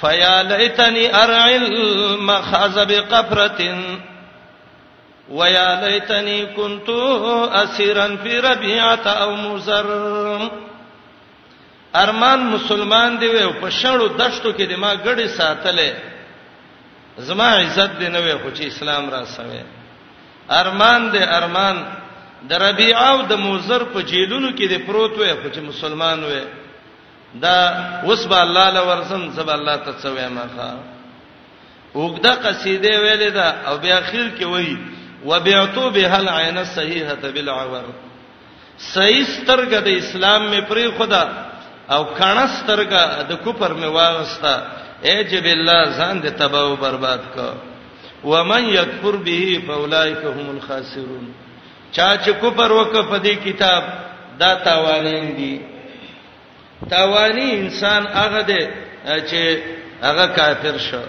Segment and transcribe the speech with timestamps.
[0.00, 1.62] فيا ليتني ارعل
[2.20, 3.60] مخازب قفرة
[5.30, 6.88] ويا ليتني كنت
[7.62, 9.88] اسيرا في ربيعه او مزر
[12.04, 15.92] ارمان مسلمان دی و په شړو دشتو کې د ما ګړې ساتلې
[17.28, 19.62] زما عزت دی نه وې خو چې اسلام را سمې
[20.50, 21.82] ارمان دی ارمان
[22.42, 26.42] د ربيعه او د موزر په جیلونو کې دی پروت وې خو چې مسلمان وې
[27.34, 30.78] دا وسبه الله لورسم سب الله تسوي ماخه
[31.94, 34.76] وګدا قصیده ویلې دا او بیا اخر کې وایي
[35.26, 37.84] وبعتو بهل عین الصحیحه بالعور
[38.78, 41.24] صحیح سترګه د اسلام می پری خدا
[41.90, 44.54] او کاڼه سترګه د کوپر می واغستا
[45.04, 47.52] ایجب الله ځان دې تباہ او برباد کا
[48.24, 51.32] ومن یکفر به فاولائک هم الخاسرون
[51.92, 53.82] چا چې کوپر وک په دې کتاب
[54.38, 55.58] دا تاوانین دي
[56.88, 58.68] تاوانی انسان هغه دی
[59.30, 59.42] چې
[60.02, 61.02] هغه کافر شو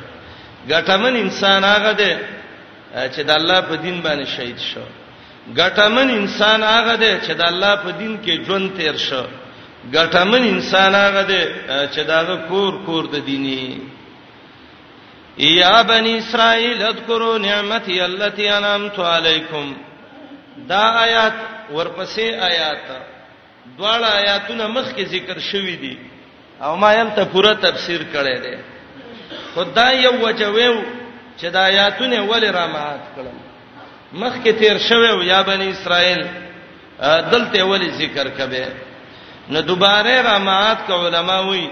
[0.70, 2.16] ګټمن انسان هغه دی
[3.16, 4.84] چې د الله په دین باندې شهید شو
[5.56, 9.24] ګټمن انسان هغه دی چې د الله په دین کې ژوند تیر شو
[9.94, 11.44] ګټمن انسان هغه دی
[11.94, 13.80] چې داغه کور کور د دیني
[15.38, 19.74] یا بنی اسرائیل اذکروا نعمتي التي انعمت علیکم
[20.68, 21.34] دا آیات
[21.74, 22.78] ورپسې آیات
[23.78, 25.96] دواړه آیاتونه مخکې ذکر شوي دي
[26.62, 28.56] او ما هم ته پوره تفسیر کړی دی
[29.56, 30.76] خدای یو وجویو
[31.38, 33.38] چې د آیاتونه ولې را مات کړم
[34.14, 36.24] مخکې تیر شوی یا بنی اسرائیل
[37.32, 38.68] دلته ولې ذکر کبه
[39.52, 41.66] نو دوباره را مات ک علماوی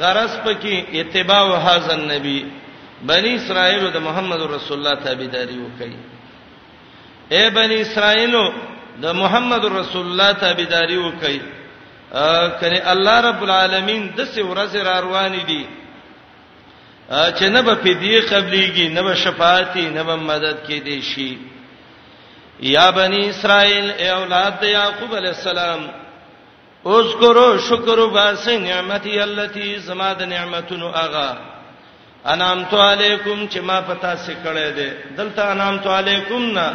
[0.00, 2.40] غرض پکې اتباع هاذا النبی
[3.10, 5.96] بنی اسرائیل د محمد رسول الله تابعداري وکړي
[7.32, 8.44] اے بنی اسرائیلو
[9.02, 11.36] د محمد رسول الله تابعداري وکي
[12.60, 15.62] کنه الله رب العالمین د سې ورځ را روان دي
[17.36, 21.30] چې نه به پیدي قبليږي نه به شفاعتي نه به مدد کې دي شي
[22.76, 25.80] یا بنی اسرائیل ای اولاد د یعقوب علی السلام
[26.92, 31.30] اذکروا شکر باس نعمتي التي زما د نعمتونو اغا
[32.32, 34.88] انعمت علیکم چې ما پتا سې کړه دې
[35.18, 36.68] دلته انعمت علیکم نه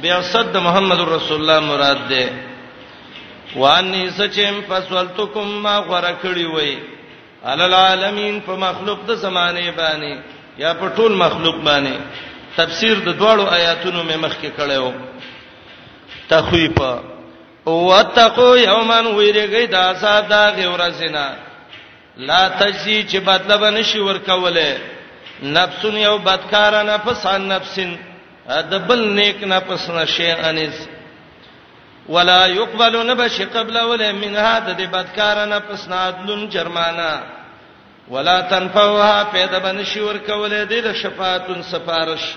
[0.00, 2.24] بیاست د محمد رسول الله مراد ده
[3.56, 6.76] وانی سچم فسولتکم ما غره کړی وای
[7.52, 10.20] علل العالمین په مخلوق د زمانه باندې
[10.64, 11.94] یا په ټول مخلوق باندې
[12.56, 14.92] تفسیر د دواړو آیاتونو مې مخکې کړیو
[16.28, 16.78] تخویف
[17.66, 21.26] واتقوا یوما ویریږي دا ساده غورسینا
[22.16, 24.78] لا تجزی چې بدله بنشي ورکوله
[25.42, 27.94] نفسون یو بدکار نفس عن نفسن
[28.70, 30.76] د بل نیک نه پس نشي انس
[32.14, 37.22] ولا يقبل نبش قبل ولا من هذا د بدکار نه پس نه عدلن جرمانه
[38.10, 42.34] ولا تنفوها پیدا بنشي ور کولې د شفاعتن سفارش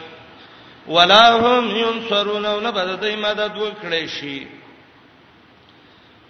[0.87, 4.47] ولا هم ينصرون او نه بد دوی مدد وکړي شي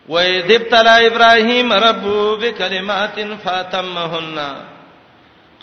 [0.09, 4.37] وَإِذِ ابْتَلَى إِبْرَاهِيمَ رَبُّهُ بِكَلِمَاتٍ فَأَتَمَّهُنَّ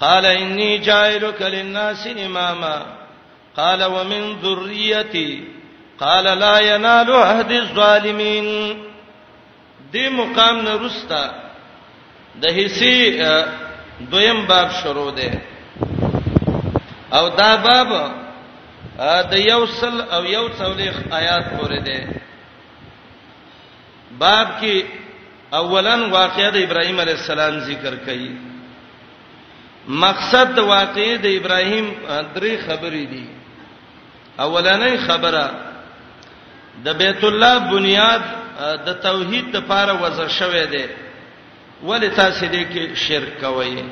[0.01, 2.85] قَالَ إِنِّي جَاعِلُكَ لِلنَّاسِ إِمَامًا
[3.57, 5.45] قال ومن ذريتي
[6.01, 8.85] قال لا ينال عهد الظالمين
[9.95, 11.31] دې مقام نه رستا
[12.35, 13.25] د هيسي
[14.01, 15.31] دویم باب شروع دی
[17.13, 17.93] او دا باب
[19.31, 21.99] د یو سل او یو څولېخ آیات پورې دی
[24.23, 24.83] باب کې
[25.55, 28.31] اولن واقعې د ابراهيم عليه السلام ذکر کړي
[29.89, 31.91] مقصد د واقعې د ابراهيم
[32.35, 33.25] درې خبرې دي
[34.41, 35.45] اولنې خبره
[36.85, 38.23] د بیت الله بنیاد
[38.87, 40.85] د توحید د پاره وزر شوې ده
[41.87, 43.85] ولې تاسو دې کې شرک کوی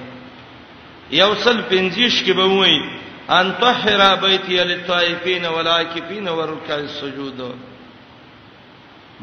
[1.12, 2.80] یوصل پنځیش کې به وای
[3.28, 7.40] ان طهرا بیتی للطائفین والعاکفین ورکع السجود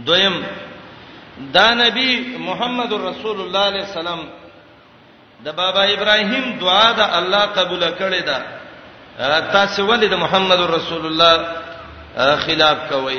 [0.05, 0.43] دویم
[1.53, 4.19] دا نبی محمد رسول الله علیه السلام
[5.45, 8.39] د بابا ابراهیم دعا د الله قبول کړې ده
[9.25, 13.15] تاسو ولې د محمد رسول الله خلاف کوئ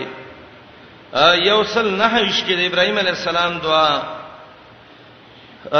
[1.50, 3.98] یوصل نه هیڅ کې د ابراهیم علی السلام دعا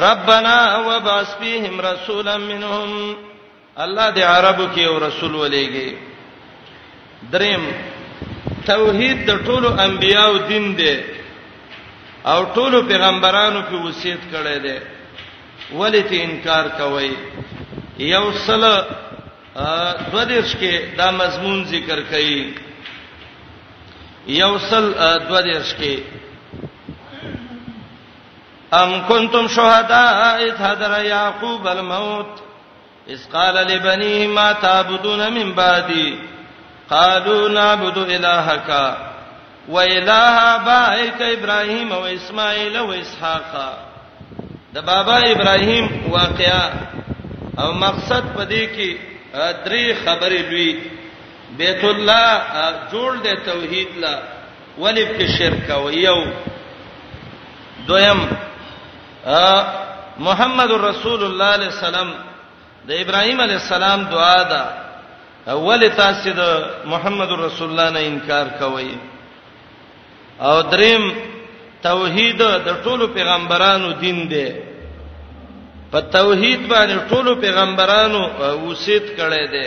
[0.06, 0.56] ربنا
[0.86, 3.14] وبعث فيهم رسولا منهم
[3.86, 5.94] الله دې عربو کې یو رسول ولېږي
[7.32, 7.70] دریم
[8.66, 11.00] توحید د ټولو انبیایو دین دی
[12.30, 14.78] او ټولو پیغمبرانو په وصیت کړی دی
[15.72, 17.12] ولې ته انکار کوي
[18.12, 18.74] یو صلی
[20.12, 22.54] دو دیرش کې دا مضمون ذکر کړي
[24.38, 24.84] یوصل
[25.28, 25.98] دو دیرش کې
[28.80, 32.40] ام کنتم شهداء اذ حضر یعقوب الموت
[33.14, 36.08] اذ قال لبنيه ما تعبدون من بعدي
[36.90, 38.70] قالوا نعبد الهك
[39.72, 43.76] وإله آبائك إبراهيم وإسماعيل وإسحاق
[44.72, 46.70] د بابا ابراهيم واقعا
[47.58, 50.70] او مقصد پدې کې درې خبرې لوي
[51.60, 52.34] بیت الله
[52.92, 54.14] جوړ د توحید لا
[54.78, 56.20] ولی په شرک او یو
[57.88, 58.20] دویم
[60.18, 62.10] محمد رسول الله علیه السلام
[62.88, 64.62] د ابراهیم علیه السلام دعا ده
[65.52, 66.42] اول تاسو د
[66.84, 68.88] محمد رسول الله نه انکار کوئ
[70.40, 71.12] او دریم
[71.82, 74.67] توحید د ټولو پیغمبرانو دین دی
[75.92, 78.20] په توحید باندې ټولو پیغمبرانو
[78.68, 79.66] وصیت کړي دي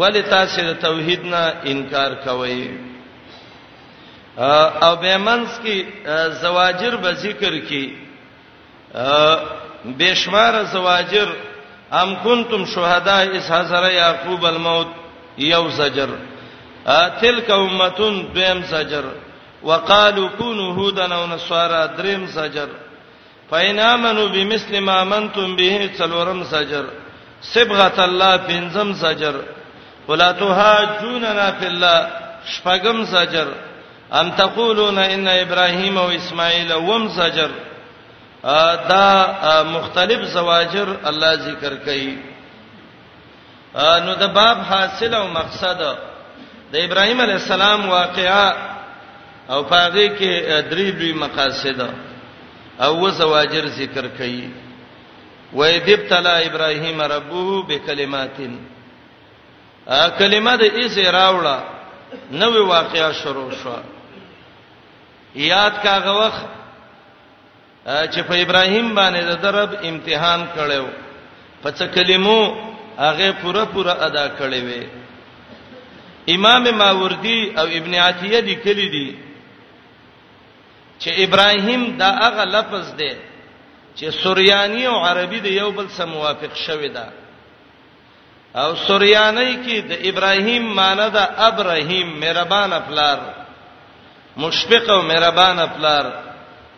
[0.00, 1.42] ولی تاسو د توحید نه
[1.72, 2.52] انکار کوئ
[4.86, 5.76] او بیمنس کی
[6.42, 7.84] زواجر به ذکر کی
[9.98, 11.28] بشمار زواجر
[12.00, 14.88] ام کنتم شهداء اس حضر یعقوب الموت
[15.52, 16.10] یو زجر
[17.20, 19.04] تلک امه دویم زجر
[19.62, 22.68] وقالو كونوا هودا او نصارا دریم زجر
[23.50, 26.84] فینامنو بمثل ما منتم به څلورم سجر
[27.54, 29.34] صبغه الله پنځم سجر
[30.08, 31.98] ولا تهاجوننا فی الله
[32.54, 33.48] شپږم سجر
[34.12, 37.50] ام تقولون ان ابراهیم او اسماعیل وم سجر
[38.92, 39.08] دا
[39.74, 42.16] مختلف زواجر الله ذکر کوي
[44.06, 45.80] نو د باب حاصل او مقصد
[46.72, 48.46] د ابراهیم علی السلام واقعا
[49.50, 50.32] او پاږی کې
[50.70, 51.88] درې دوی مقاصد ده
[52.80, 54.50] او زواجر ذکر کړي
[55.52, 58.38] وَيَدِبْ تَلَا إِبْرَاهِيمَ رَبُّهُ بِكَلِمَاتٍ
[59.88, 61.64] ا کلمه د ایزه راوړه
[62.30, 63.74] نوې واقعیا شروع شو
[65.34, 66.34] یاد کا غوخ
[68.12, 70.84] چې په ابراهیم باندې د درب امتحان کړو
[71.62, 72.54] په څه کلمو
[72.98, 74.84] هغه پوره پوره ادا کړې وې
[76.34, 79.08] امام ماوردی او ابن عتیه لیکلي دي
[81.00, 83.12] چې ابراهیم دا هغه لفظ دی
[83.98, 87.06] چې سوریانی او عربي د یو بل سره موافق شوی دا
[88.62, 93.18] او سوریانی کې د ابراهیم معنی دا ابراهیم مهربان افلار
[94.36, 96.06] مشفق او مهربان افلار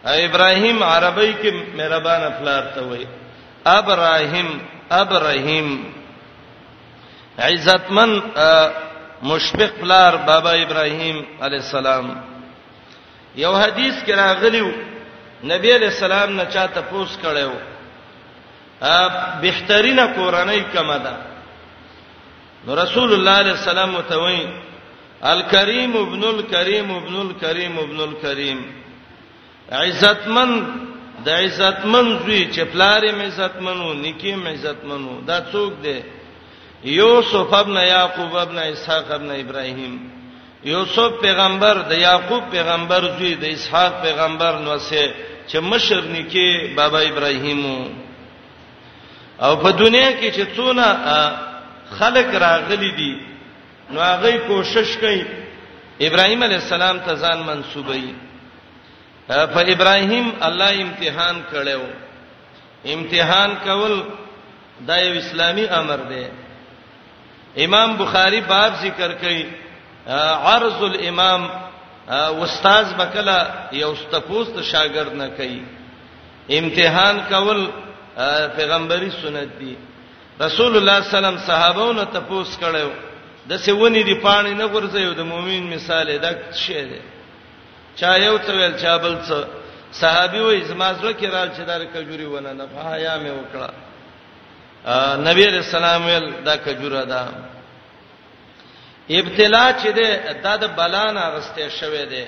[0.05, 3.07] ابراهیم عربی کې مهربان افلار ته وایي
[3.67, 4.51] ابراهیم
[4.91, 5.93] ابراهیم
[7.39, 8.21] عزتمن
[9.23, 12.09] مشفق فلار بابا ابراهیم علی السلام
[13.37, 14.69] یو حدیث کې راغلیو
[15.45, 17.53] نبی علیہ السلام نه چاته پوس کړو
[18.83, 19.09] ا
[19.43, 21.17] بهترینه قرانه کما ده
[22.67, 24.45] نو رسول الله علیہ السلام متوي
[25.31, 28.61] الکریم ابن الکریم ابن الکریم ابن الکریم
[29.79, 30.61] عزتمن
[31.25, 36.01] د عزتمن زوی چې پلارې مې عزتمنو نکی مې عزتمنو دا څوک دی
[36.93, 39.97] یوسف ابن یعقوب ابن اسحاق ابن ابراهیم
[40.65, 45.09] یوسف پیغمبر د یعقوب پیغمبر زوی د اسحاق پیغمبر نو سه
[45.51, 47.67] چې مشر نکي بابا ابراهیم
[49.43, 50.87] او په دنیا کې چې څونه
[51.99, 53.15] خلق راغلي دي
[53.91, 55.23] نو هغه کوشش کوي
[56.09, 58.15] ابراهیم علی السلام ته ځان منسوبوي
[59.29, 61.83] په ابراهیم الله امتحان کړو
[62.95, 64.01] امتحان کول
[64.89, 66.27] دا یو اسلامی امر دی
[67.65, 69.45] امام بخاری باب ذکر کوي
[70.07, 71.51] عرض الامام
[72.11, 73.39] استاد بکلا
[73.73, 75.63] یو استفوست شاګرد نه کوي
[76.61, 77.61] امتحان کول
[78.57, 79.77] پیغمبري سنت دي
[80.41, 82.91] رسول الله سلام صحابهونو ته پوس کړو
[83.49, 87.01] د سونی دی پانی نه ورځي د مؤمن مثال دا شی دی
[87.97, 89.45] چا یو څه ول چا بل څه
[89.93, 93.71] صحابي و ازما زو کې رال چې دار کجوري ونه نه حیا مې وکړه
[95.29, 97.23] نبی رسول الله دا کجوره ده
[99.11, 102.25] ابتلا چې ده د بلا نه غسته شوه ده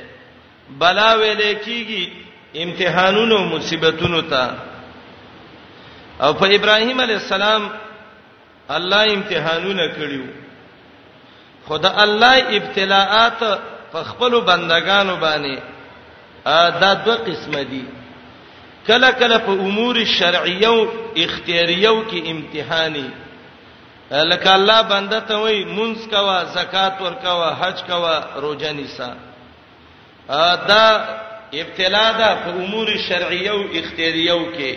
[0.70, 2.12] بلا ویلې کیږي
[2.56, 4.54] امتحانونو مصیبتونو ته
[6.20, 7.68] او په ابراهیم علی السلام
[8.70, 10.26] الله امتحانونه کړیو
[11.68, 13.40] خدا الله ابتلاءات
[13.92, 15.60] په خپل بندگانو باندې
[16.82, 17.84] دا دوه قسمه دي
[18.86, 20.84] کله کله په امور شرعیه او
[21.16, 23.08] اختیاریه کې امتحاني
[24.12, 29.10] لکه الله بنده ته وای مونږ کوا زکات ور کوا حج کوا روزه نیسا
[30.68, 30.84] دا
[31.52, 34.74] ابتلا ده په امور شرعیه او اختیاریه کې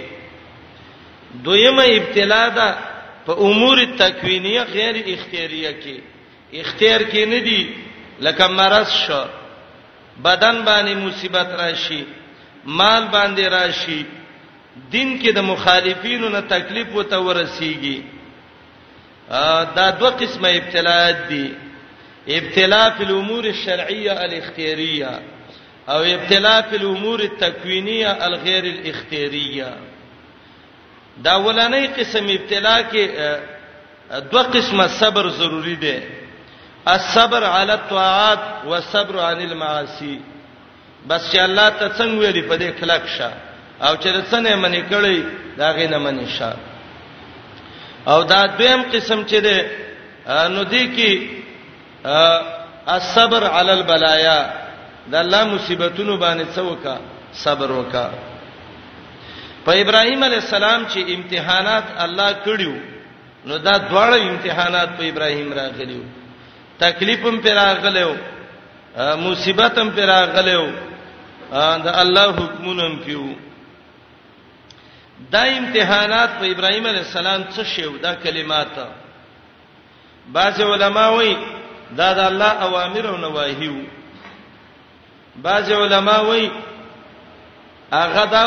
[1.44, 2.76] دویمه ابتلا ده
[3.26, 5.96] په امور تکوینیه غیر اختیاریه کې
[6.60, 7.76] اختیار کې نه دی
[8.22, 9.24] لکه مرض شو
[10.24, 12.06] بدن باندې مصیبت راشي
[12.66, 14.06] مال باندې راشي
[14.92, 18.02] دین کې د مخالفینو نه تکلیف وته ورسیږي
[19.76, 21.54] دا دوه قسمه ابتلاءات دي
[22.30, 25.12] ابتلاء فی الامور الشرعیه الاختیاریه
[25.90, 29.70] او ابتلاء فی الامور التکوینیه الغیر الاختیاریه
[31.26, 33.10] دا ولنې قسم ابتلاء کې
[34.32, 35.96] دوه قسمه صبر ضروری دی
[36.88, 40.20] الصبر علی الطاعات والصبر عن المعاصی
[41.10, 43.32] بس چې الله ته څنګه ویلي په دې خلک شه
[43.82, 45.24] او چې رسنه منې کړې
[45.58, 46.54] دا غینه منې شه
[48.08, 49.56] او دا دویم قسم چې ده
[50.54, 51.10] نو دي کې
[52.96, 54.40] الصبر علی البلایا
[55.12, 56.96] دا الله مصیبتونو باندې څوکا
[57.44, 58.08] صبر وکا
[59.66, 62.76] په ابراهیم علی السلام چې امتحانات الله کړیو
[63.46, 66.04] نو دا دواړه امتحانات په ابراهیم راغلیو
[66.84, 68.14] تکلیفم پر راغلیو
[69.30, 70.68] مصیبتم پر راغلیو
[71.86, 73.26] دا الله حکمونم پیو
[75.32, 78.68] دا امتحانات په ابراهيم عليه السلام څه شیو دا کلمات
[80.34, 81.38] بعض علما وایي
[81.98, 83.84] دا د الله اوامر او نواهی وو
[85.36, 86.52] بعض علما وایي
[87.92, 88.44] هغه دا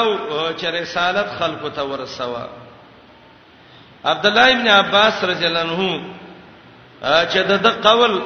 [0.58, 2.44] چې رسالت خلقو ته ورسوا
[4.04, 6.04] عبد الله ابن عباس رضی الله عنه
[7.32, 8.22] چې د قول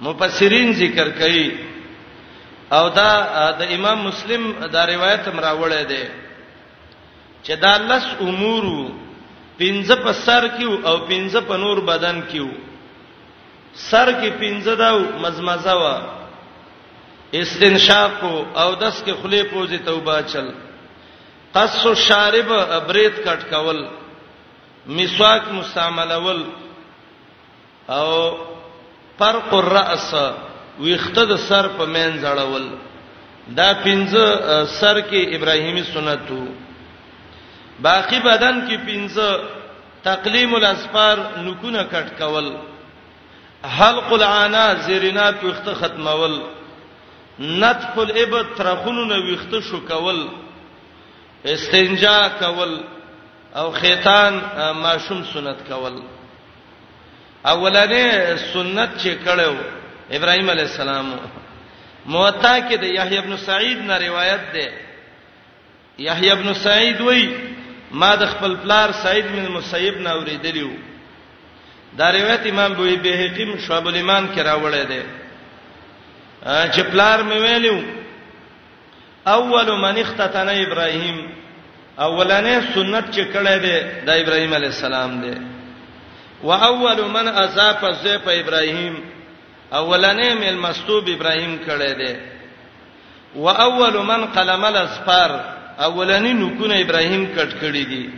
[0.00, 1.69] مفسرین ذکر کوي
[2.76, 3.10] او دا
[3.58, 4.42] د امام مسلم
[4.74, 6.04] دا روایت مراوړې ده
[7.44, 8.64] چې دا لس امور
[9.60, 12.44] پنځه په سر کې او پنځه په نور بدن کې
[13.90, 14.90] سر کې پنځه دا
[15.24, 15.96] مزمزه وا
[17.40, 18.22] استنشاق
[18.62, 20.48] او دس کې خلی پوزي توبه چل
[21.54, 23.84] قص الشارب ابریت کټ کول
[24.96, 26.42] مسواک مستعملول
[27.96, 28.06] او
[29.18, 30.10] فرق الراس
[30.80, 32.66] ویخته د سر په مین ځړول
[33.58, 34.24] دا پنځه
[34.80, 36.40] سر کې ابراهیمی سنتو
[37.86, 39.28] باقی بدن کې پنځه
[40.02, 42.46] تقلیم الاسفار نکونه کټ کول
[43.78, 46.38] حلق العانا زیرینات ویخته ختمول
[47.40, 50.22] نطف الابد ترخونو نو ویخته شو کول
[51.54, 52.72] استنجا کول
[53.60, 54.40] او خیتان
[54.84, 56.00] ماشوم سنت کول
[57.46, 59.52] اولنې سنت چې کړو
[60.12, 61.06] ابراهيم عليه السلام
[62.06, 64.68] موطا کې د یحیی ابن سعید نه روایت ده
[66.08, 67.24] یحیی ابن سعید وای
[68.02, 70.70] ما د خپل پلار سعید بن مسیب نه اوریدلیو
[71.98, 75.02] دا روایت امام بوئی بهقیم شعب الایمان کې راوړی دی
[76.46, 77.82] چې پلار مې ویلو
[79.26, 81.18] اول من اختتن ابراهیم
[81.98, 85.32] اولنې سنت چې کړه دی د ابراهیم علی السلام دی
[86.44, 89.00] واول من اضاف ذ په ابراهیم
[89.72, 92.16] اولنې مل مستوب ابراهيم کړي دي
[93.44, 95.30] واول من قلم الاسفار
[95.78, 98.10] اولنې نکونه ابراهيم کټ کړي دي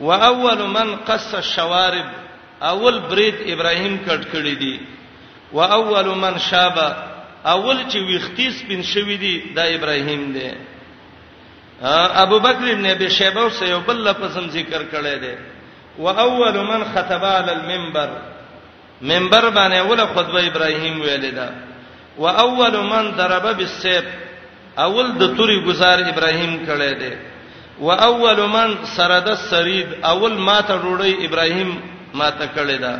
[0.00, 2.06] واول من قص الشوارب
[2.72, 4.80] اول برید ابراهيم کټ کړي دي
[5.52, 6.78] واول من شاب
[7.46, 10.48] اول چې ویختی سپین شوی دی د ابراهيم دی
[12.26, 15.34] ابو بکر ابن ابي شيبه او سيوب الله پسم ذکر کړي دي
[15.98, 18.33] واول من خطب على المنبر
[19.00, 21.50] منبر باندې ول خطبه ابراهيم ویل دا
[22.18, 24.04] واول من ضرب بالسيف
[24.78, 27.12] اول د توري گزار ابراهيم کړي دي
[27.80, 31.80] واول من سرد السريد اول ما ته روړی ابراهيم
[32.14, 32.98] ما ته کړي دا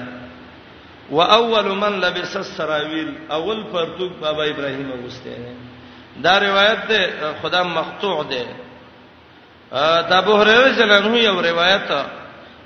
[1.11, 5.37] واول من لبس السراويل اول پرتوک بابا ابراهيم اغوسته
[6.17, 7.11] دا روایت ده
[7.43, 8.47] خدا مقطوع ده
[10.11, 11.91] دا بوهره جلن هو یو روایت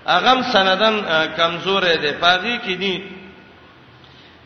[0.06, 1.02] اغم سندن
[1.36, 3.17] کمزور ده پاغي کې دي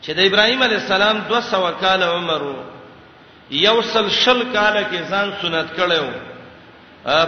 [0.05, 2.41] چې د ابراهیم علی السلام 200 کال عمر
[3.59, 6.05] یو سل شل کال کې ځان سنت کړو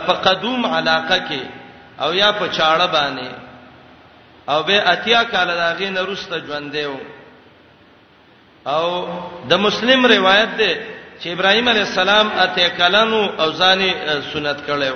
[0.08, 1.42] په قدوم علاقه کې
[2.04, 3.32] او یا په چاړه باندې
[4.54, 6.96] او به اتیا کال داغه نرسته ژوند دیو
[8.74, 8.84] او
[9.50, 10.72] د مسلم روایت ده
[11.22, 13.92] چې ابراهیم علی السلام اته کلنو او ځانې
[14.34, 14.94] سنت کړو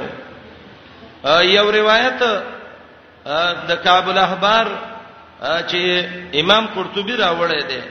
[1.57, 4.65] یو روایت د کعب الاحبار
[5.41, 5.81] چې
[6.41, 7.81] امام قرطبي راوړی دی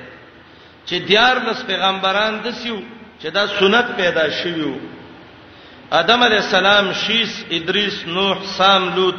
[0.89, 2.79] چې دیار لس پیغمبران دسیو
[3.21, 4.75] چې دا سنت پیدا شویو
[5.91, 9.17] آدم علی السلام شیس ادریس نوح سام لوط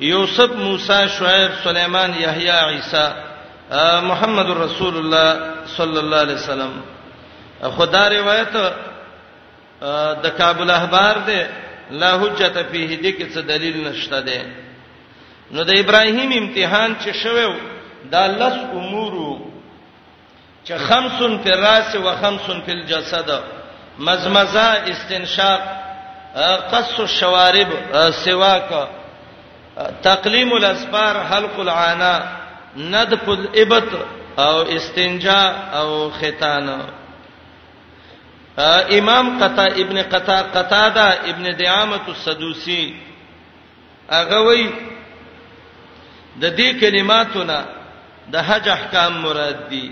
[0.00, 3.06] یوسف موسی شعیب سلیمان یحیی عیسی
[4.08, 5.28] محمد رسول الله
[5.76, 6.72] صلی الله علیه وسلم
[7.76, 8.54] خدا روایت
[10.22, 11.48] د کابل احبار ده
[11.90, 14.67] لا حجت فیه دې کې څه دلیل نشته ده
[15.52, 17.52] نو د ابراهیم امتحان چې شوو
[18.12, 19.14] دا لس امور
[20.64, 23.30] چې خمسن فی الراس و خمسن فی الجسد
[23.98, 25.60] مزمزه استنشاق
[26.72, 27.68] قص الشوارب
[28.24, 28.72] سواک
[30.02, 32.12] تقلیم الاسبار حلق العانا
[32.76, 33.88] ندف الابط
[34.38, 35.88] او استنجا او
[36.20, 36.68] ختان
[38.98, 42.94] امام قتا ابن قتا قتاده ابن دعامه السدوسی
[44.12, 44.70] هغه وی
[46.42, 47.56] د دې کلماتونه
[48.32, 49.84] د حج احکام مراد دي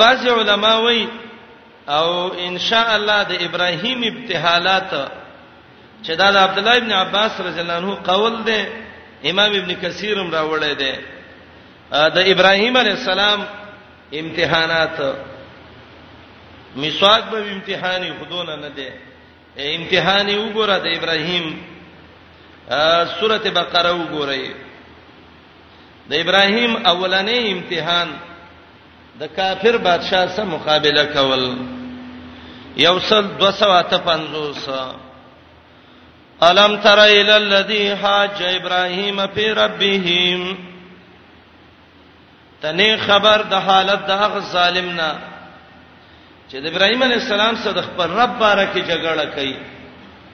[0.00, 1.08] بعض علما وایي
[1.88, 2.08] او
[2.46, 4.90] ان شاء الله د ابراهیم ابتهالات
[6.04, 8.60] چې دا د عبد الله ابن عباس رضی الله عنه قول دی
[9.30, 10.92] امام ابن کثیر هم راوړی دی
[11.90, 13.46] د ابراهیم علی السلام
[14.14, 14.98] امتحانات
[16.76, 18.88] میثاق به امتحاني خودونه نه دی
[19.56, 21.44] امتحاني وګوره د ابراهیم
[23.20, 24.44] سورته بقره وګورئ
[26.10, 28.08] د ابراهیم اولنې امتحان
[29.20, 31.44] د کافر بادشاہ سره مقابله کول
[32.76, 34.92] یوصل 250
[36.40, 40.06] الم تر الى الذي حاج ابراهيم في ربه
[42.62, 45.10] تنه خبر د حالت د هغه ظالمنا
[46.50, 49.56] چې د ابراهيم عليه السلام سره د خپل رب بارکه جګړه کوي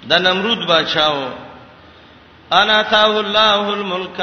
[0.09, 1.29] د نمرود بادشاہو
[2.62, 4.18] انا تاه الله الملک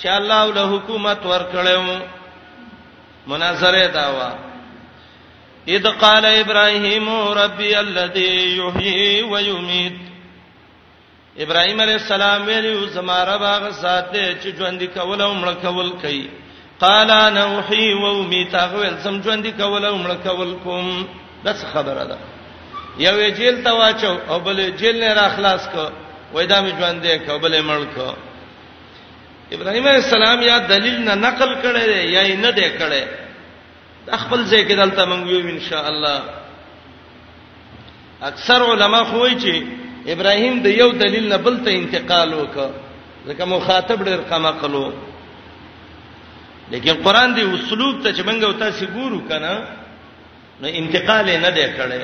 [0.00, 1.84] چې الله له حکومت ورکړیو
[3.32, 4.30] مناظره داوا
[5.76, 7.06] اذ قال ابراهيم
[7.42, 10.00] ربي الذي يحيي ويميت
[11.44, 16.26] ابراهيم عليه السلام ویلو زماره باغ ساته چې ژوند کول او مړ کول کوي
[16.80, 21.06] قال انا احيي واميت هغه ول سم ژوند کول او مړ کول کوم
[21.44, 22.18] داس خبره ده
[22.98, 25.86] یو جیل تا واچو او بل جیل نه را خلاص کو
[26.34, 28.08] وای دا مې ژوند دې کابل مړ کو
[29.54, 33.04] ابراهيم عليه السلام یا دلیل نه نقل کړي یا یې نه دې کړي
[34.06, 36.20] د خپل ځای کې دلته مونږ یو ان شاء الله
[38.30, 39.54] اکثر علما خو وایي چې
[40.14, 42.70] ابراهيم د یو دلیل نه بل ته انتقال وکړ
[43.28, 44.86] ځکه مخاطب ډېر قماقلو
[46.70, 49.64] لیکن قران دی اسلوب ته چې منګه او تاسو ګورو کنه
[50.60, 52.02] نو انتقال نه دی کړی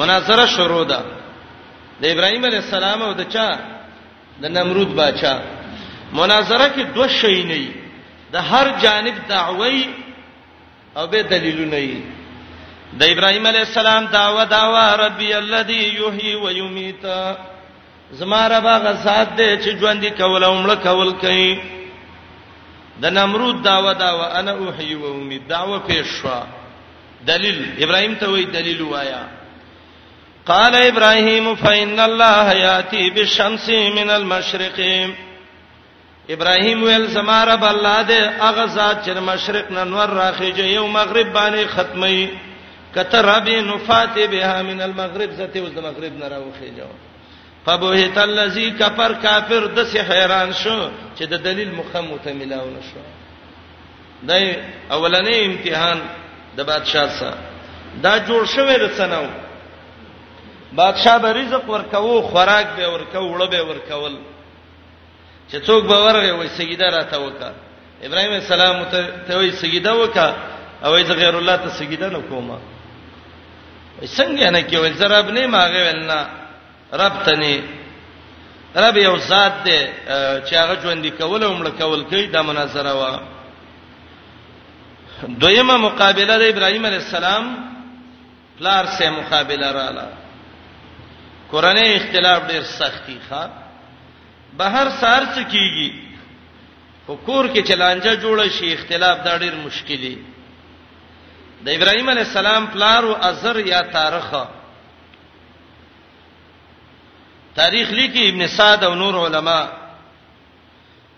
[0.00, 1.00] مناظره شروع ده
[2.02, 3.48] د ابراهیم علی السلام او د چا
[4.42, 5.36] د نمرود بادشاہ
[6.18, 7.62] مناظره کې دوه شی نه
[8.32, 9.88] د هر جانب دعوی
[10.96, 12.00] او به دلیلونه نه
[12.98, 17.04] د ابراهیم علی السلام داوا داوا ربي الذي يحيي ويميت
[18.12, 21.60] زما رب هغه ذات دی چې ژوند کول او مړ کول کوي
[23.02, 26.40] د نمرود داوا داوا انا احيي واميت دعوه پیش شو
[27.26, 29.22] دلیل ابراهیم ته وی دلیل وایا
[30.46, 34.78] قال ابراهيم فإن الله ياتي بالشمس من المشرق
[36.34, 41.66] ابراهيم ویل زماره الله دې اغه ذات چې مشرق نن ور راخیږي یو مغرب باندې
[41.74, 42.28] ختمي
[42.94, 46.82] کتر ربي نفاتي بها من المغرب ذاته اوس د مغرب نه راوخیږي
[47.66, 53.02] فبهت الذي كفر كافر د سه حیران شو چې د دلیل مخمو ته ملاو نشو
[54.22, 54.54] دای
[54.90, 55.98] اولنې امتحان
[56.56, 57.38] د بادشاہ سره
[58.02, 59.26] دا جوړ شوی رسنو
[60.80, 64.14] بادشاہ به رزق ورکوو خوراک به ورکوو وړه به ورکول
[65.50, 67.50] چې څوک به ورغی وای سیدا راته وکا
[68.06, 68.84] ابراهيم السلام
[69.26, 70.34] ته وای سیدا وکا
[70.84, 72.58] او ای غیر الله ته سیدا نکوما
[74.00, 76.18] وای څنګه نه کې ول زرب نه ماغه ولنا
[76.92, 77.56] رب تني
[78.76, 79.78] رب یو ذات دی
[80.48, 83.20] چې هغه ژوند کول او مړ کول کوي دا مناظره وا
[85.28, 87.44] دویمه مقابله د ابراهيم عليه السلام
[88.58, 90.08] پلار سه مقابله رااله
[91.52, 93.42] قرانه اختلاف ډیر سختی ښا
[94.58, 95.90] بهر سار څه کیږي
[97.08, 100.14] حکور کې چلانجه جوړه شي اختلاف دا ډیر مشکلي
[101.64, 104.30] د ابراهيم عليه السلام پلار او ازر یا تاریخ
[107.58, 109.60] تاریخ لیکي ابن سعد او نور علما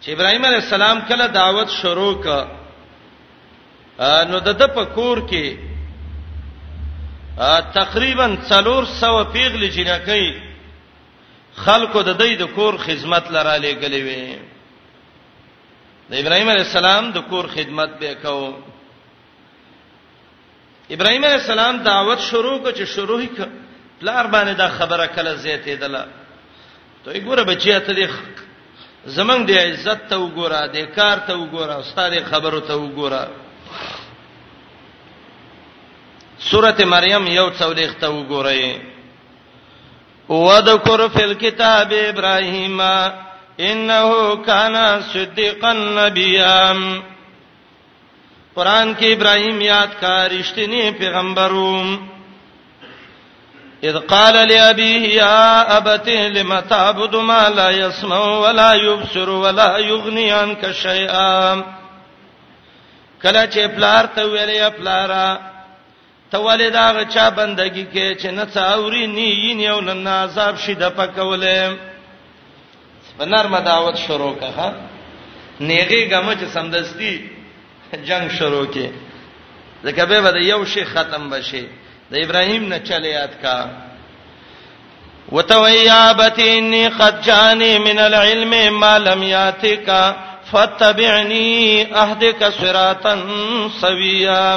[0.02, 2.26] چې ابراهيم عليه السلام کله دعوت شروع ک
[4.30, 5.67] نو د د پکور کې
[7.72, 10.26] تقریبا 300 پیغلې جنکۍ
[11.64, 14.38] خلکو د دې د کور خدمت لره لګلې وي
[16.10, 18.52] د ابراهيم عليه السلام د کور خدمت به کو
[20.90, 23.40] ابراهيم عليه السلام دعوت شروع کو چې شروع ک
[24.00, 26.06] پلار باندې دا خبره کله زیاتې دله
[27.04, 28.10] ته وګوره بچیا ته د
[29.06, 33.22] زمنګ د عزت ته وګوره د کار ته وګوره ستاره خبرو ته وګوره
[36.38, 38.78] سوره مریم یو څولېخ ته وګورئ
[40.28, 42.80] وذکر فی الكتاب ابراهیم
[43.60, 44.76] انه کان
[45.12, 46.72] صدیقا نبیا
[48.56, 51.98] قران کې ابراهیم یاد کا رښتینی پیغمبرو
[53.84, 60.70] اذ قال لابيه يا ابت لم تعبد ما لا يسمع ولا يبصر ولا يغني عنك
[60.72, 61.62] شيئا
[63.22, 65.28] کله چې پلار ته ویلې پلارا
[66.30, 70.74] ته ولې دا غچا بندگی کې چې نه څاوري ني ني او نن عذاب شي
[70.74, 71.76] د پکولې
[73.18, 74.72] بنرمه دعوت شروع کړه
[75.60, 77.20] نیغي غمه چې سمدستي
[78.04, 78.86] جنگ شروع کې
[79.84, 81.64] ځکه به بده یو شی ختم بشي
[82.10, 83.68] د ابراهیم نه چلے یاد کا
[85.32, 89.88] وتویابتی انی قد جانی من العلم ما لم یاتک
[90.52, 91.48] فتبعنی
[91.94, 93.14] اهدک صراطا
[93.80, 94.56] سویا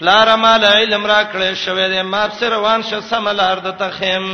[0.00, 4.28] پلار مال علم را کړې شوې دې ما په روان شه سملار د تخم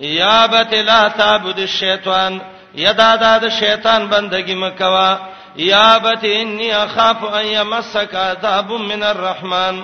[0.00, 2.38] یا بت لا تعبد الشیطان
[2.74, 5.18] یدا د شیطان بندگی مکوا
[5.56, 9.82] یا بت انی اخاف ان یمسک عذاب من الرحمن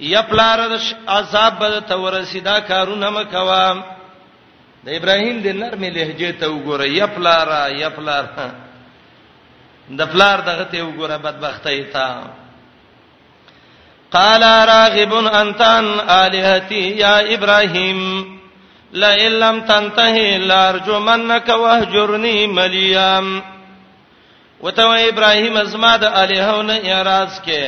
[0.00, 0.76] یا پلار د
[1.08, 3.64] عذاب بد تورسیدا کارونه مکوا
[4.84, 8.24] د ابراهیم د نرمه لهجه ته وګوره یا پلار یا پلار
[9.98, 12.06] د پلار دغه ته وګوره بدبختۍ ته
[14.12, 18.00] قال راغب انت عن الهتي يا ابراهيم
[18.92, 23.42] لئن لم تنتهي لارجمنك واهجرني مليام
[24.60, 27.62] وته ابراهيم ازما د الهونه اعتراض کې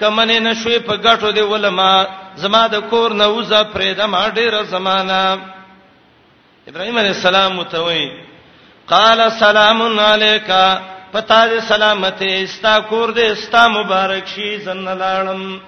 [0.00, 1.92] کمنه نشوي په غټو دی ولما
[2.36, 5.22] زما د کور نه وزه پرې د ما ډیره زمانہ
[6.68, 8.06] ابراهيم عليه السلام متوي
[8.86, 10.50] قال سلام عليك
[11.12, 15.60] پتا دې سلامته استا کور دې استا مبارک شي زن لاړم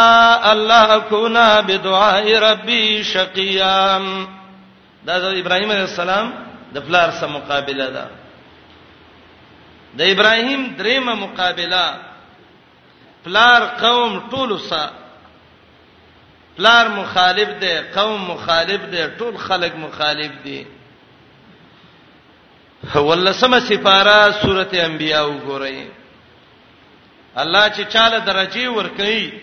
[0.51, 3.99] الله اكون بدعاء ربي شقيا
[5.05, 6.27] دا د ابراهيم عليه السلام
[6.75, 8.05] د پلار سره مقابله ده
[9.97, 11.85] د ابراهيم دریمه مقابله
[13.25, 14.91] پلار قوم ټول سره
[16.57, 20.65] پلار مخالف دي قوم مخالف دي ټول خلک مخالف دي
[22.95, 25.75] ولسمه سفاره سورته انبیاء وګورئ
[27.37, 29.33] الله چې چاله درجه ورکړي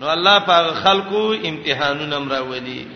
[0.00, 2.86] نو الله په خلکو امتحانونه مراولي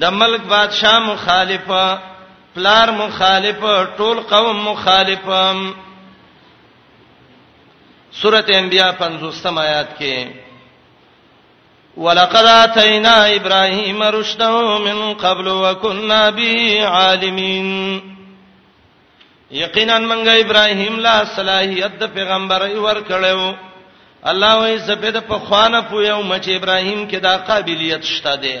[0.00, 1.98] د ملک بادشاہ مخالفه
[2.54, 5.72] پلار مخالفه ټول قوم مخالفه
[8.12, 10.28] سورته انبیاء 50 آیات کې
[11.96, 14.50] ولقد اتینا ابراهیم رشدہ
[14.86, 18.16] من قبل وكنا به عالمین
[19.56, 23.54] یقینا منګه ابراهیم لا صلاحیت د پیغمبر ایور کړو
[24.30, 28.56] الله وې زبید په خوانه پویو مچ ابراهیم کې دا قابلیت شته دی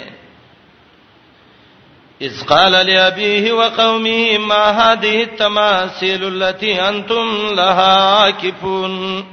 [2.26, 9.24] اذ قال لابيه وقومه ما هذه التماثيل التي انتم لها عاكفون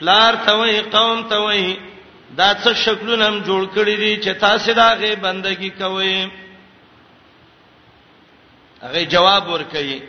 [0.00, 1.76] لار توي قوم توي
[2.30, 6.26] دا څه شکلونه هم جوړ کړی دي چې تاسو دا غي بندگی کوئ
[8.82, 10.00] هغه جواب ورکړي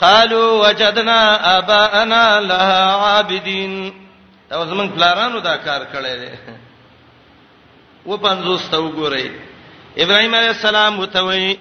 [0.00, 1.18] قالوا وجدنا
[1.58, 3.92] اباءنا لها عابدين
[4.50, 6.30] دا زمون پلارانو دا کار کړی دی
[8.06, 9.28] و پنځوس ته وګورئ
[9.98, 11.58] ابراهيم عليه السلام وتوي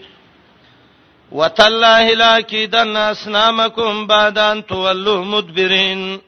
[1.32, 6.19] وتالله لا کیدن اسنامکم بعد ان تولوا مدبرين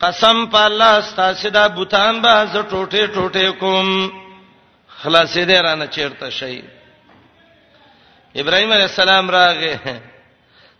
[0.00, 4.10] قسم په الله ستاسو دا بوتان به ز ټوټه ټوټه کوم
[5.02, 6.62] خلاصې دې رانه چیرته شي
[8.36, 10.00] ابراهيم عليه السلام راغه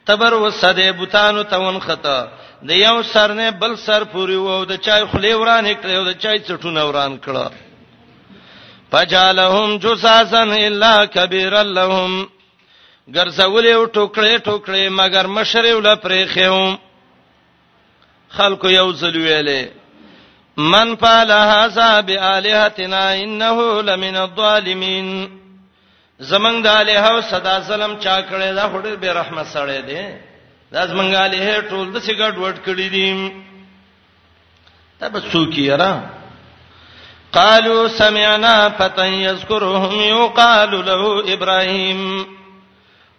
[0.07, 2.25] تبر وسده بوتانو تون خطا
[2.69, 6.39] د یو سر نه بل سر پوری وو د چای خلی وران کړو د چای
[6.47, 7.51] چټونه وران کړو
[8.93, 12.29] فجالهم جساسن الا کبیر لهم
[13.17, 16.77] ګرځولې او ټوکړې ټوکړې مگر مشره ول پرې خېوم
[18.37, 19.69] خلکو یو ځل ویلې
[20.75, 25.11] من فعل هذا بالهتنا انه لمن الظالمين
[26.19, 30.03] زمنګ د الیه او صدا سلام چا کړي دا هډر به رحمت سره دی
[30.73, 33.09] دا زمنګ الیه ټول د سیګټ وټ کړي دي
[35.01, 35.93] تب سوکیرا
[37.33, 41.03] قالوا سمعنا فتن يذكرهم يقال له
[41.35, 42.25] ابراهيم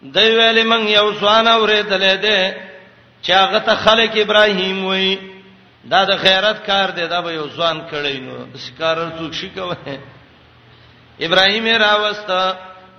[0.01, 2.55] دوی ویل من یو ځوان اورېدلې ده
[3.23, 5.17] چې هغه ته خلک ابراهيم وایي
[5.83, 9.49] دا د خیرت کار دی دا به یو ځوان کړی نو د سکارر څوک شي
[9.55, 9.97] کوي
[11.19, 12.41] ابراهيم راوسته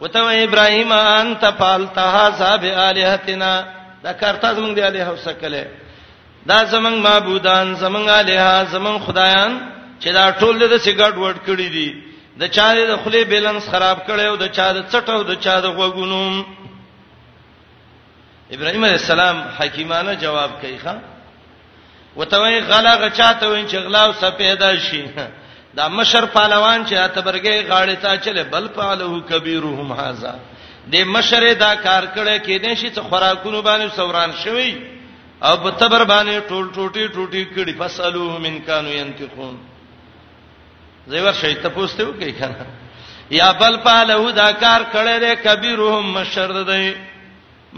[0.02, 3.52] وته ابراهيم انت فالتها ذاب الهتنا
[4.04, 5.64] دا کارته زمونږ دی الہ وسکله
[6.46, 9.52] دا زمونږ معبودان زمونږ الہ زمونږ خدایان
[10.00, 11.88] چې دا ټول د سیګړډ ورډ کړی دي
[12.40, 16.44] د چا د خلی بیلنس خراب کړو د چا د چټو د چا د غوګونو
[18.54, 20.94] ابراهيم عليه السلام حکیمانه جواب کوي ښا
[22.16, 25.02] وته غلا غچاته وین چې غلا او سپیدا شي
[25.76, 30.34] دا مشر پهلوان چې اتبرګې غاړې ته چلے بل پالو کبیرهم هاذا
[30.92, 34.70] د مشر دا کار کړه کې دې شي ته خوراکونو باندې سوران شوی
[35.46, 39.56] او په تبر باندې ټول ټوټي ټوټي کړي فسلو من کانو ينتقون
[41.14, 42.66] زیور شي ته پوښتنه وکړي کنه
[43.40, 46.94] یا بل پالو دا کار کړه دې کبیرهم مشر دې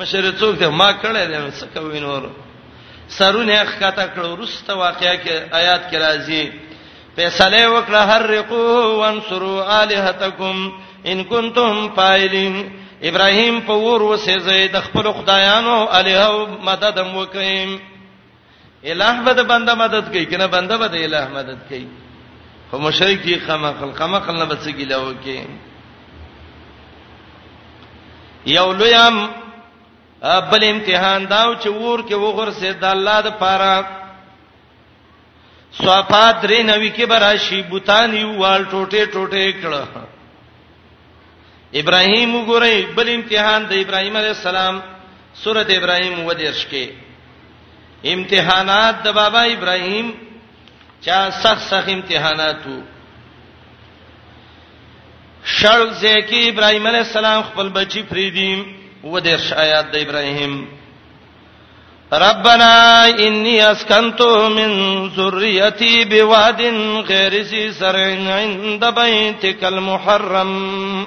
[0.02, 2.30] مشر څوک دې ما کړه دې څه کوي نور
[3.18, 6.42] سرونه ښکته کړو رسته واقعیا کې آیات کې راځي
[7.18, 10.56] فیصله وکړه حرقوا وانصروا الہتکم
[11.10, 12.54] ان کنتم فاعلین
[13.10, 16.36] ابراهیم په ور وسه زید خپل خدایانو الہو
[16.68, 17.70] مدد وکیم
[18.84, 21.86] الہ بده بنده مدد کوي کنه بنده بده الہ مدد کوي
[22.70, 25.36] خو مشرکی خمخل خمخل نه بس گیلو کې
[28.54, 29.16] یو لویم
[30.50, 33.74] بل امتحان داو چې ور کې وګور سي د الله د پاره
[35.76, 39.82] صفات رې نوې کې براشي بوتان یو وال ټوټه ټوټه کړه
[41.80, 44.80] ابراهیم وګورئ بل امتحان د ابراهیم علی السلام
[45.42, 46.84] سورته ابراهیم ودیرش کې
[48.14, 50.10] امتحانات د بابا ابراهیم
[51.04, 52.80] چا سخت سخت امتحانات وو
[55.60, 58.62] شړ زکی ابراهیم علی السلام خپل بچی فریدیم
[59.04, 60.54] ودیرش آیات د ابراهیم
[62.12, 66.60] ربنا إني أسكنت من ذريتي بواد
[67.08, 71.06] غير ذي زرع عند بيتك المحرم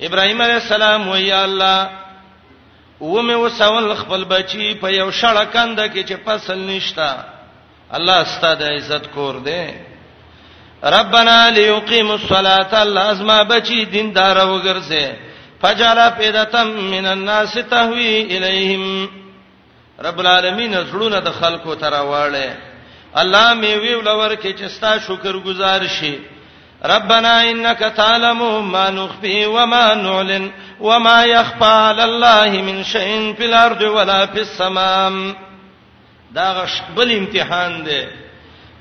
[0.00, 1.90] إبراهيم عليه السلام ويا الله
[3.00, 7.24] ومه وسول خپل بچي په یو شړه کنده کې چې فصل نشتا
[7.94, 9.74] الله ستاسو د عزت کور دی
[10.84, 15.25] ربنا ليقيم الصلاه لازم بچي دیندار وګرځي
[15.62, 18.86] فجعل فیدتا من الناس تهوی الیہم
[20.06, 22.56] رب العالمین زړونه د خلکو تراواله
[23.20, 26.16] الله می ویو لور کې چې ستا شکر گزار شي
[26.92, 28.42] ربنا انك تعلم
[28.72, 35.34] ما نخفي وما نعلن وما يخفى على الله من شيء في الارض ولا في السماء
[36.34, 38.04] دا غشبل امتحان دی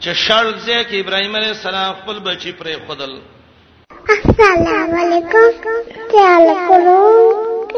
[0.02, 3.16] چې شړځه کې ابراهيم عليه السلام خپل بچي پرې خدل
[4.14, 5.68] السلام علیکم
[6.10, 7.70] خیال کوم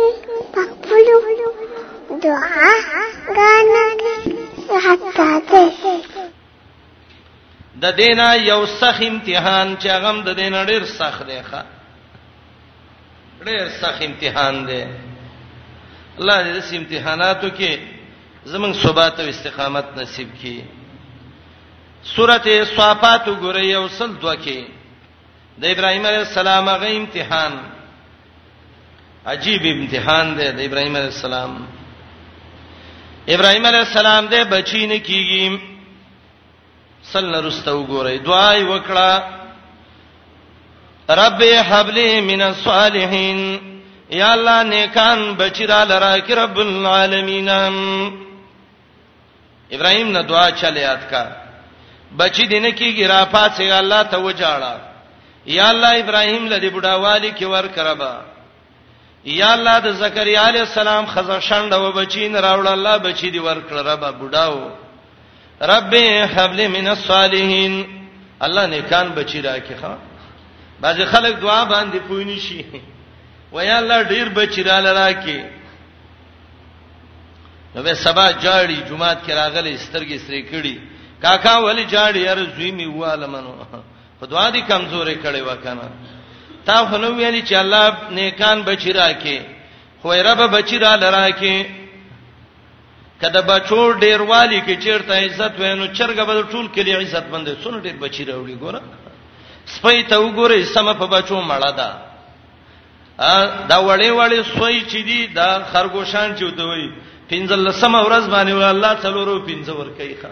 [0.56, 2.72] پخپلو دعا
[3.36, 3.84] غانا
[4.88, 5.96] حتا ته
[7.82, 11.62] د دینه یو سخت امتحان چې هغه د دینه ډیر سخت دی ښا
[13.50, 14.84] ډیر سخت امتحان دی
[16.20, 17.80] الله دې د امتحاناتو کې
[18.56, 20.62] زمون ثبات او استقامت نصیب کړي
[22.16, 24.77] سورته صافات وګورئ یو سل دوه کې
[25.62, 27.52] د ابراهيم عليه السلام غي امتحان
[29.34, 31.52] عجیب امتحان دی د ابراهيم عليه السلام
[33.30, 35.60] ابراهيم عليه السلام دې بچی نه کیږي
[37.14, 39.22] صلی رستو ګورې دعای وکړه
[41.10, 43.40] رب حبلی من الصالحین
[44.10, 47.50] یا الله نیکان بچرا لرا کی رب العالمین
[49.72, 51.24] ابراهيم نه دعا چلے یاد کا
[52.18, 54.87] بچی دینه کیږي را پاتې الله ته وجاړه
[55.48, 58.18] یا الله ابراهیم لدی بډاوالی کې ور کربا
[59.26, 63.60] یا الله د زکریا علی السلام خزه شند و بچین راوړ الله بچی دی ور
[63.70, 64.70] کربا بډاو
[65.62, 65.94] رب
[66.36, 67.76] حبل من الصالحین
[68.42, 69.94] الله نیکان بچی راکې ښا
[70.82, 72.66] بعضی خلک دعا باندې پوینې شي
[73.54, 75.44] و یا الله ډیر بچی را لراکې
[77.76, 80.78] نو به سبا جاړي جمعات کې راغلي سترګې سری کړي
[81.22, 83.56] کاکا ولی جاړي ار زوی می واله منو
[84.22, 85.88] په دعا دي کمزوري کړي وکنه
[86.68, 87.84] تا خو نو ویلي چې الله
[88.18, 89.38] نیکان بچی راکې
[90.02, 91.56] خو یې رب بچی را لراکې
[93.22, 97.78] کله بچو ډیر والی کې چیرته عزت وینو چرګ به ټول کې عزت باندې سونه
[97.86, 98.82] ډیر بچی راوړي ګوره
[99.74, 101.90] سپې ته وګوره سم په بچو مړه ده
[103.70, 106.86] دا وړې وړې سوې چې دي دا خرګوشان چوتوي
[107.30, 110.30] پنځل سم ورځ باندې الله څلورو پنځور کوي ښا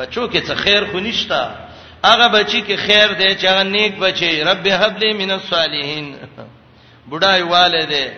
[0.00, 1.42] بچو کې څه خیر خو نشتا
[2.08, 6.06] هغه بچی کې خیر دی چې هغه نیک بچي رب حبلی من الصالحین
[7.10, 8.12] بډای والده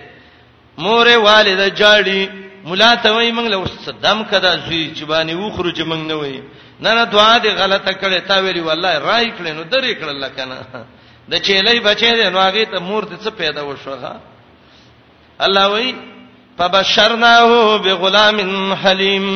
[0.84, 2.28] مور والده جاړي
[2.66, 6.42] مولا ته وای موږ له صدام کده زوی چې باندې وخرج موږ نه وای
[6.84, 10.62] نه نه دعا دی غلطه کړې تا ویلی والله راي کړې نو درې کړل لکنه
[11.32, 14.20] د چېلې بچې دی نو هغه ته مور ته څه پیدا وشوغه
[15.48, 15.92] الله وای
[16.58, 19.28] فبشرناه بغلام حلیم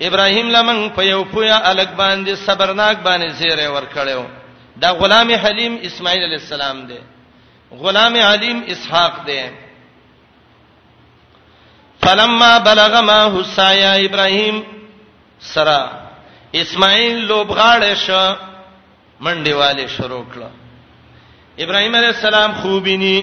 [0.00, 4.22] ابراهیم لمن په یو پویا الګ باندې صبرناک باندې زیره ور کړو
[4.80, 6.98] دا غلام حلیم اسماعیل علی السلام دی
[7.80, 9.40] غلام علیم اسحاق دی
[12.00, 14.60] فلما بلغ ما حسایا ابراهیم
[15.40, 15.84] سرا
[16.54, 18.34] اسماعیل لوبغاړې شو
[19.20, 20.42] منډي والے شروع کړ
[21.58, 23.16] ابراهیم علی السلام خوبینی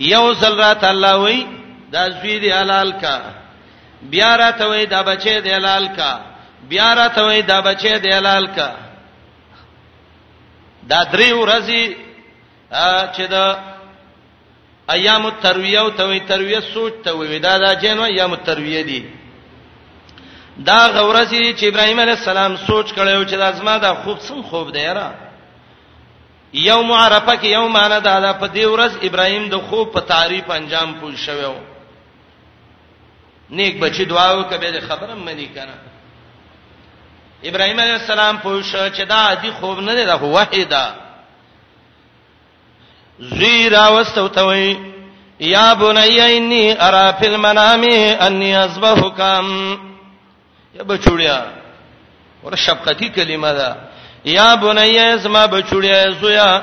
[0.00, 1.44] یو زل رات الله وی
[1.92, 3.18] دا زوی دی حلال کا
[4.02, 6.18] بیا را ته وې دا بچې د لال کا
[6.68, 8.74] بیا را ته وې دا بچې د لال کا
[10.90, 11.82] دا درې ورځې
[13.16, 13.58] چې دا
[14.92, 19.04] ایام الترویه او توي ترویه سوچ ته وې دا دا جنو ایام الترویه دي
[20.58, 24.72] دا غورزی چې ابراهيم عليه السلام سوچ کړو چې دا زما دا خوب سم خوب
[24.72, 25.12] دی را
[26.54, 30.50] یوم عرفه کې یوم انا دا, دا په دې ورځ ابراهيم د خوب په تعریف
[30.50, 31.54] انجام پوه شوو
[33.50, 35.74] نیک بچی دعا وکړه به خبرم منی کنه
[37.44, 40.94] ابراهيم عليه السلام پوښ چې دا عادي خوب نه دی دا وحیدا
[43.20, 44.76] زیرا واستوتوي
[45.40, 47.82] یا بني اني ارى في المنام
[48.26, 49.78] اني اصبحكم
[50.74, 51.40] یا بچوړیا
[52.44, 53.76] ور شفقتی کلمه ده
[54.24, 56.62] یا بني اسما بچوړیا زویا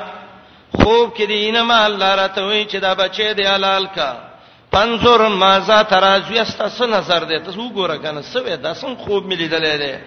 [0.82, 4.33] خوب کې دینه ما الله راته وی چې دا بچي دی حلال کا
[4.74, 9.76] پنځور ما ذا ترازوی است نظر دې تاسو وګوره کنه سوي دا سم خوب مليدلې
[9.78, 10.00] ده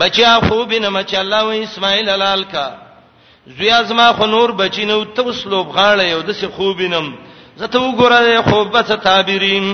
[0.00, 2.72] بچیا خوب نه مچ الله و اسماعیل لال کا
[3.46, 7.14] زویا زما خو نور بچینو ته وسلوب غاړې یو د څه خوب نم
[7.56, 9.66] زته وګوره خوب به تعبیرین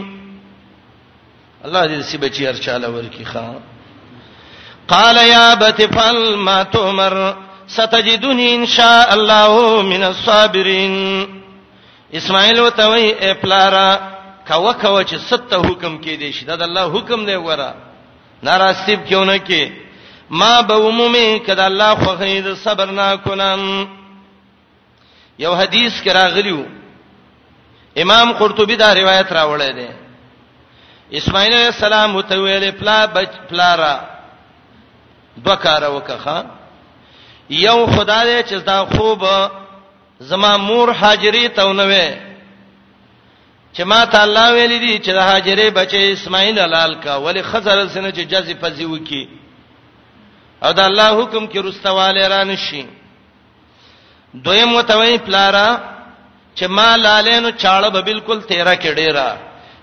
[1.65, 3.61] الله دې سي بچی ارچاله ورکی خان
[4.89, 7.35] قال يا بتفل ما تمر
[7.69, 10.97] ستجدني ان شاء الله من الصابرين
[12.15, 14.14] اسماعیل وتوي ا پلارا
[14.49, 17.71] کوا کوا چې سته حکم کې دی شي دا د الله حکم دی وره
[18.43, 19.63] ناراستیب کېونه کې
[20.31, 23.63] ما به عمومي کدا الله خو غید صبر نه کولم
[25.45, 26.65] یو حدیث کې راغلیو
[28.03, 29.89] امام قرطبي دا روایت راوړی دی
[31.19, 33.95] اسماعیل علیہ السلام متویل پلا بچ پلارا
[35.45, 36.37] دوکاره وکخه
[37.51, 39.25] یو خدای چې دا خوب
[40.31, 42.07] زما مور حاجری تونوي
[43.77, 47.79] چې ما ته الله ویل دي چې د هاجرې بچي اسماعیل حلال کا ولی خزر
[47.95, 49.25] سن چې جزې پزی وکي
[50.65, 52.85] او د الله حکم کې رستواله ران شي
[54.45, 55.69] دویم وتوي پلارا
[56.57, 59.31] چې ما لالینو چاړه به بالکل تیرا کې ډیرا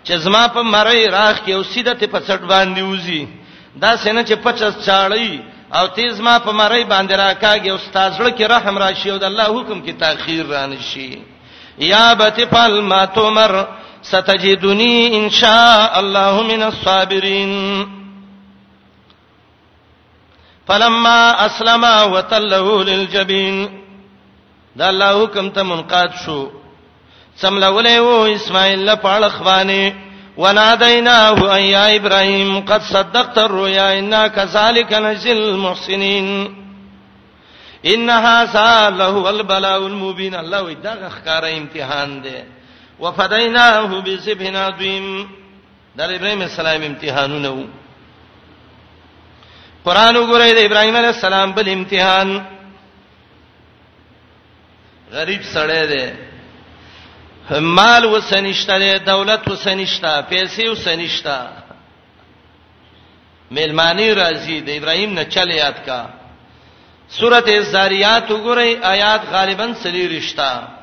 [0.06, 3.27] چې زما په مړی راخ کې او سیده ته پڅټ باندې وځي
[3.84, 5.32] دا سن چې پچس چاړی
[5.77, 9.23] او تیز ما په مړی باندې راکاږي او استاد سره کې رحم راشي او د
[9.23, 11.21] الله حکم کې تاخير ران شي
[11.77, 13.51] یا بتفل ما تمر
[14.02, 17.54] ستجدني ان شاء الله من الصابرين
[20.68, 21.84] فلما اسلم
[22.14, 23.82] وتله للجبين
[24.76, 26.48] دا الله حکم ته منقاد شو
[27.42, 29.96] سملولې وو اسماعیل له پاړه خواني
[30.38, 36.56] وناديناه اي يا ابراهيم قد صدقت الرؤيا انا كذلك نجزي المحسنين
[37.86, 38.46] انها
[38.90, 41.10] له البلاء المبين الله وي دا
[41.58, 42.42] امتحان دی
[43.02, 45.06] وفديناه بذبح عظيم
[45.98, 47.66] دا ابراهيم السلام امتحانونه وو
[49.86, 52.30] قران وګورئ د ابراهيم عليه السلام بل امتحان
[55.18, 56.06] غریب سړی دی
[57.78, 61.36] مال وسنشته دی دولت وسنشته پیسې وسنشته
[63.56, 66.00] ملمانی راضی د ابراهيم نه چل یاد کا
[67.18, 70.81] سورته زاریات وګورئ آیات غالبا سلی رښتا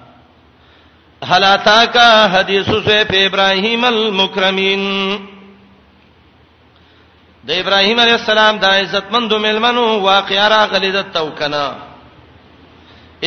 [1.26, 4.82] حلاتا کا حدیث سیف ابراهیم المکرمین
[7.46, 11.64] د ابراهیم علی السلام د عزتمندو ملمنو واقعا راغلی د توکنا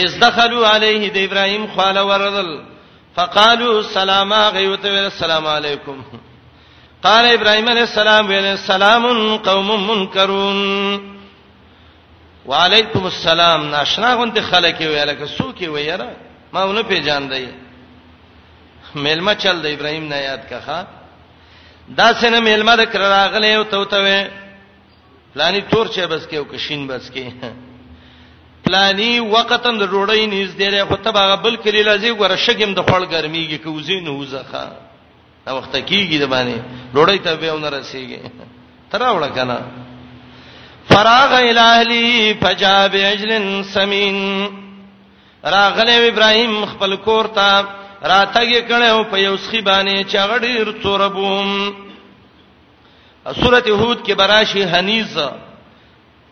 [0.03, 2.51] اذ دخلوا علیه د ابراهیم خال ورذل
[3.15, 6.01] فقالوا سلاما غیوت السلام علیکم
[7.03, 9.05] قال ابراهيم عليه السلام ویل سلام
[9.45, 10.59] قوم منکرون
[12.45, 16.15] وعليكم السلام ناشنا غونته خلک ویل که سو کې ویره
[16.53, 17.43] ما ونه پیجان دی
[18.95, 20.87] ملما چل د ابراهیم نه یاد کخه
[21.97, 24.29] دا سينه ملما د کر راغله او تو ته
[25.33, 27.31] پلانی تور چې بس کې او کشین بس کې
[28.65, 32.79] پلانی وقتم د روړی نیز دی له خطه باغ بل کلی لذي ګره شګم د
[32.79, 34.71] خړ ګرميږي کوزین وزخه
[35.45, 36.55] دا وخت کېږي د باندې
[36.95, 38.19] روړی ته به ونه رسیږي
[38.91, 39.61] ترا وړ کنه
[40.89, 44.17] فراغ الہلی فجاب اجلن سمین
[45.55, 51.49] راغله ابراهیم خپل کور ته راتګ کړي او په یو سخي باندې چغړیر توربوم
[53.41, 55.17] سورته هود کې براشي حنیز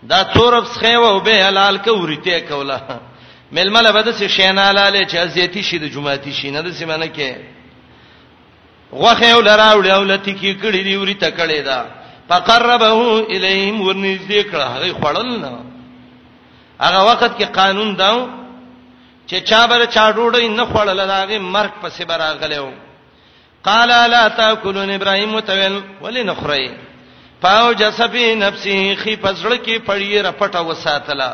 [0.10, 2.82] دا تورب سخه و به حلال کوریته کوله
[3.52, 7.34] ململه بده سي شینالاله چې ازيتی شي د جمعاتی شي نه د سیمانه کې
[8.94, 11.86] غوخه ولرا ولولتی کې کړي دی ورته کړي دا
[12.30, 15.60] فقربه الیهم ورنږدې کړه هغه خړل نه
[16.80, 18.28] هغه وخت کې قانون داو
[19.30, 22.68] چې چا بر چا ډوډۍ نه خوړل داغه مرګ پسې براغلو
[23.68, 26.70] قال لا تاكلون ابراهيم متول ولنخري
[27.42, 31.30] پاو جسفي نفسي خي پزړه کې پړی رپټه وساتله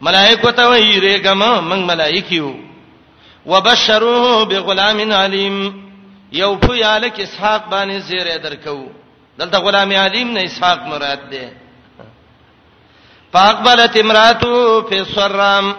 [0.00, 2.50] ملائکه ته وی رېګم من ملائکیو
[3.46, 5.56] وبشروه بغلام عليم
[6.32, 8.80] یو په یالک اسحاق باندې زیره درکو
[9.38, 11.44] دلته غلام علیم نه اسحاق مراد ده
[13.38, 15.76] فاقبلت امراته في السرام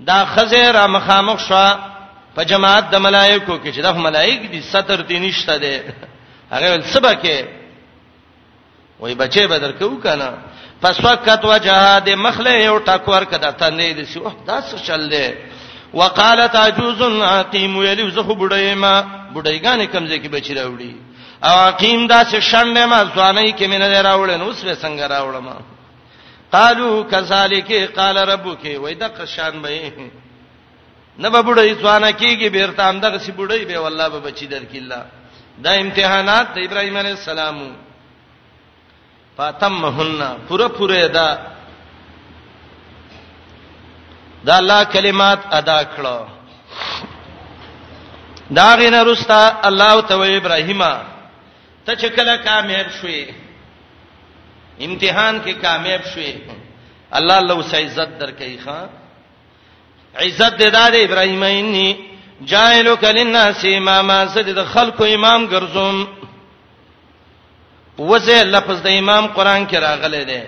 [0.00, 1.68] دا خزه را مخامخ شو
[2.36, 5.80] په جماعت د ملائکو کې چې د ملائک دي ستر دي نشته دي
[6.52, 7.38] هغه سبا کې
[9.00, 10.30] وای بچي بدر کو کنه
[10.82, 15.34] فسوکت وجه د مخله یو ټاکور کده تندې دي سو دا څه چل دي
[15.94, 19.04] وقالت عجوز عقيم ویلی زخه بډای ما
[19.34, 20.92] بډایګانې کمزې کې بچی راوړي
[21.44, 25.46] او عقيم دا څه شان نه ما ځواني کې مینه راوړل نو څه څنګه راوړم
[26.52, 29.92] قالو کذالک قال ربک وای د قشان به
[31.22, 35.00] نه به بډای ځوانه کیږي بیرته اندغه سی بډای به والله به بچی درکیلا
[35.64, 37.58] دا امتحانات د ابراهیم علی السلام
[39.36, 41.28] فاتمهن پوره پوره دا
[44.46, 46.18] دا الله کلمات ادا کړو
[48.56, 50.82] دا غینه رستا الله تو ابراهیم
[51.86, 53.22] ته چې کله کامیاب شوی
[54.84, 56.32] امتحان کې کامیاب شوي
[57.18, 58.80] الله لو عزت درکې ښا
[60.24, 61.88] عزت دې دار ابراهیم انی
[62.52, 66.06] جائلک للناس اماما سجد خلق امام ګرځوم
[67.98, 70.42] وزه لفظ د امام قران کې راغلی دی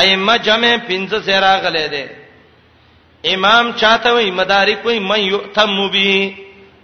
[0.00, 2.04] ائمه جمع پنځه سره راغلی دی
[3.34, 6.34] امام چاته وي مدارک وي مې یؤتم به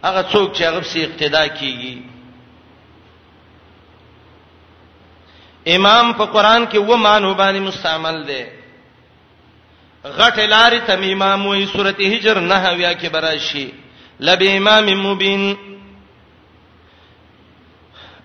[0.04, 2.11] هغه څوک چې هغه سي اقتدا کیږي
[5.66, 8.44] امام په قران کې و مانو باندې مستعمل دی
[10.04, 13.70] غټ لارې تم امام وې سورته هجر نه هویا کې براشي
[14.20, 15.56] لب امام مبین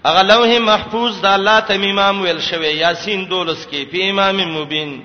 [0.05, 5.01] اغه لوح محفوظ د الله تم امام ویل شوی یاسین دولس کې په امام مبین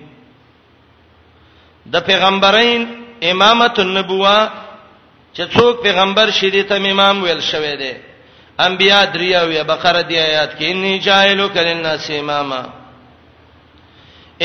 [1.92, 2.82] د پیغمبرین
[3.30, 4.50] امامت النبوه
[5.34, 7.92] چې څوک پیغمبر شې د تم امام ویل شوی دی
[8.68, 12.62] انبیاء دریاوی بقره دی آیات کې انی جاهلو کلن ناس اماما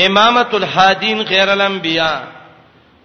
[0.06, 2.14] امامت الحادین غیر الانبیاء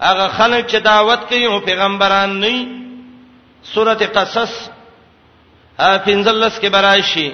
[0.02, 2.68] هغه خلک چې دعوت کوي او پیغمبران نه
[3.74, 4.54] سورته قصص
[5.80, 7.30] حافظلس کې برایشي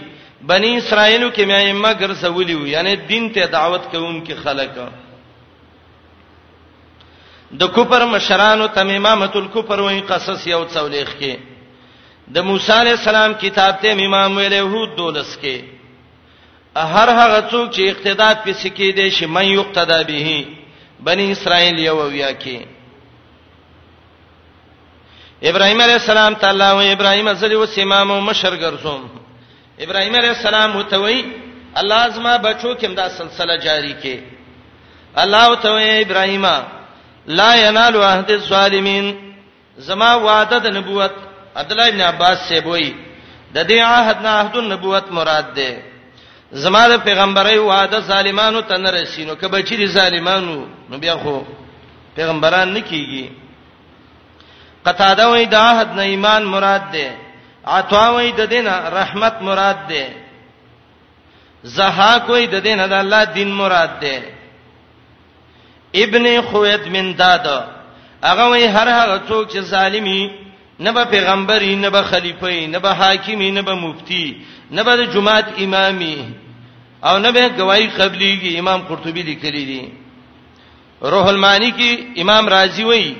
[0.50, 4.70] بنی اسرائیلو کې مې ائمه ګرځولي وو یعنی دین ته دعوت کوونکې خلک
[7.62, 11.49] د کوپر مشرانو تم امامت الکفر وای قصص یو څولېخ کې
[12.34, 15.58] د موسی علی السلام کتاب ته امام ویلهود دولس کې
[16.76, 20.46] هر هغه څوک چې اقتدا په سکی دي شي من یقتدا به
[21.08, 22.58] بنی اسرائیل یو ویا کې
[25.52, 29.04] ابراهیم علی السلام تعالی او ابراهیم ازلی و سیمام او مشر ګرځوم
[29.86, 31.26] ابراهیم علی السلام وتوي
[31.82, 34.18] الله ازما بچو کوم دا سلسله جاری کې
[35.24, 36.46] الله وتوي ابراهیم
[37.42, 39.10] لا ینالو عهد الظالمین
[39.90, 41.29] زما وعده د نبوت
[41.60, 42.88] عبد الله ابن عباس سے وای
[43.56, 45.72] د دې عہد نه عہد النبوت مراد ده
[46.64, 50.58] زماده پیغمبري وعده ظالمانو ته نه رسینو که بچی دي ظالمانو
[50.90, 51.36] نو بیا خو
[52.16, 53.26] پیغمبران نه کیږي
[54.86, 57.10] قطاده وای د عہد نه ایمان مراد ده
[57.66, 60.16] عطا وای د دینه رحمت مراد ده
[61.78, 64.24] زها کوئی د دینه د الله دین مراد ده
[66.04, 67.48] ابن خوید من داد
[68.24, 70.24] هغه وای هر هغه څوک چې ظالمي
[70.84, 74.36] نه به پیغمبر نه به خلیفہ نه به حاکم نه به مفتی
[74.72, 76.18] نه به جماعت امامي
[77.04, 79.84] او نه به گواہی قبليږي امام قرطبي لیکلي دي
[81.02, 83.16] روح المانی کې امام رازی وایي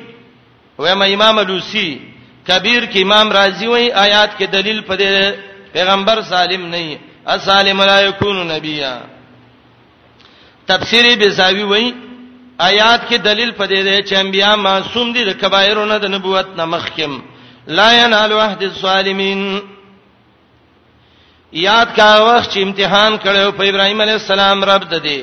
[0.78, 2.02] وایما امام لوسی
[2.48, 5.34] کبیر کې امام رازی وایي آیات کې دلیل پدې
[5.74, 6.98] پیغمبر سالم نه
[7.28, 9.02] اسالم لا یکون نبیا
[10.68, 11.94] تفسیری بزاوی وایي
[12.60, 17.22] آیات کې دلیل پدې ده چې انبیا معصوم دي د کبایرونو د نبوت نه مخکیم
[17.68, 19.60] لا ينال عهد الظالمين
[21.54, 25.22] یاد کا وخت چې امتحان کړو په ابراهيم عليه السلام رب د دې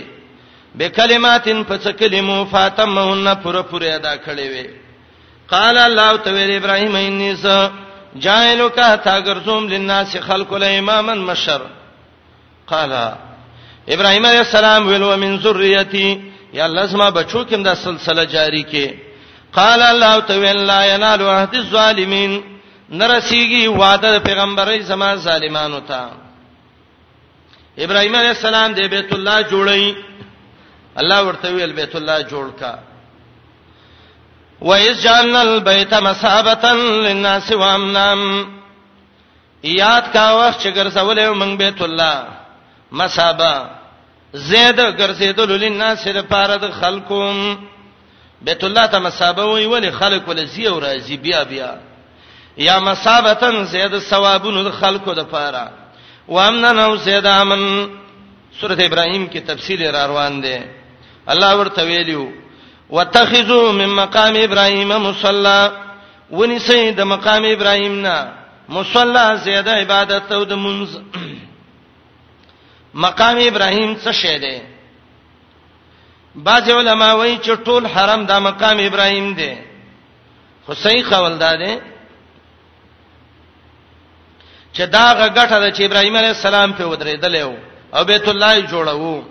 [0.74, 4.68] به کلماتن پس کلمو فاطمهن پر پر ادا کړې وي
[5.48, 7.46] قال الله تعالی ابراهيم اني س
[8.16, 11.62] جائلک تا ګرځوم للناس خلق له اماما مشر
[12.66, 12.92] قال
[13.88, 16.20] ابراهيم عليه السلام ویل ومن ذريتي
[16.52, 19.05] یا لازمه بچو کوم دا سلسله جاری کې
[19.60, 22.32] قال الله تعالی لا ينال عهد الظالمين
[23.00, 26.02] نرسیږي وعده پیغمبري زمان ظالمانو ته
[27.84, 29.94] ابراهيم عليه السلام د بیت الله جوړی
[31.00, 32.74] الله ورته ویل بیت الله جوړ کا
[34.60, 36.64] وَإِذْ جَعَلْنَا الْبَيْتَ مَثَابَةً
[37.06, 38.14] لِلنَّاسِ وَأَمْنًا
[39.82, 42.16] یاد کا وخت چې ګرځولې موږ بیت الله
[42.92, 43.70] مصابه
[44.34, 47.58] زید ګرځیدل لناس لپاره د خلقوم
[48.42, 51.78] بیت الله ته مسابه وی ولی خلق ول زی او راځي بیا بیا
[52.56, 55.68] یا مسابتن زید ثوابونو خلقو د پاره
[56.28, 57.88] وامنن او زید امن
[58.60, 60.58] سوره ابراهيم کې تفصیل را روان دي
[61.28, 62.32] الله ورته ویلو
[62.90, 65.72] واتخذوا من مقام ابراهيم مصلى
[66.30, 68.32] ونسي د مقام ابراهيم نه
[68.68, 70.98] مصلى زید عبادت او د منز
[73.06, 74.75] مقام ابراهيم څه شه ده
[76.36, 79.54] بعض علما وایي چې ټول حرم د مقام ابراهیم دی
[80.66, 81.74] خو صحیح قول ده دی
[84.74, 87.34] چې دا غټه ده چې ابراهیم علیه السلام په ودرېدل
[87.94, 89.22] او بیت الله جوړو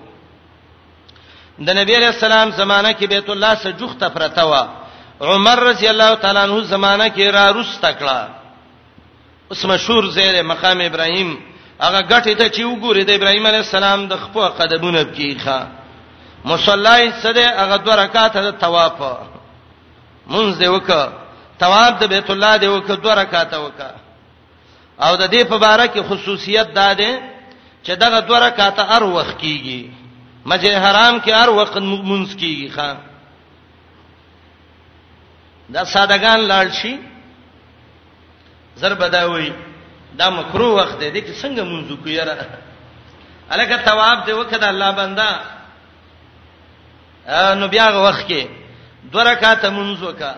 [1.60, 4.56] د نبی علیه السلام زمانہ کې بیت الله سره جوخته پرته و
[5.22, 8.30] عمر رضی الله تعالی عنہ زمانہ کې را روس تکړه
[9.49, 11.39] اوس مشهور زیر مقام ابراهیم
[11.82, 15.68] هغه غټه ده چې وګوره د ابراهیم علیه السلام د خپل قدمونه بکیخه
[16.45, 18.97] مصلی سره هغه دوه رکعات د طواف
[20.33, 20.89] مونږ دی وک
[21.63, 23.79] طواف د بیت الله دی وک دوه رکعات وک
[25.05, 27.11] او د دې په باره کې خصوصیت دا ده
[27.85, 29.79] چې دغه دوه رکعات هر وخت کیږي
[30.45, 32.89] مسجد حرام کې هر وخت مونږ کیږي ښا
[35.69, 36.99] دا سادهګان لاړ شي
[38.75, 39.53] زربداوي
[40.17, 42.37] دا مکرو وخت دی د څنګه مونږ کویره
[43.51, 45.31] الګا ثواب دی وکړه الله بندا
[47.30, 48.41] نو بیا غ وخت کې
[49.11, 50.34] دوه رکعات منځ وکا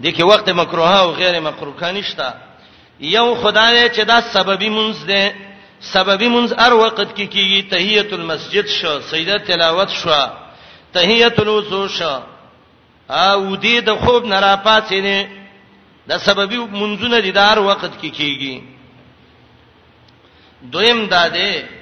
[0.00, 2.28] د کې وخت مکروه او غیر مکروه کانشتا
[3.00, 5.24] یو خدای چې دا سببي منځ ده
[5.80, 10.10] سببي منځ هر وخت کې کیږي تحیت المسجد شو سیده تلاوت شو
[10.92, 12.16] تحیت الوضو شو
[13.10, 15.28] او دې د خوب نه را پاتې نه
[16.08, 18.62] د سببي منځونه دي دار وخت کې کیږي
[20.62, 21.77] دویم دا ده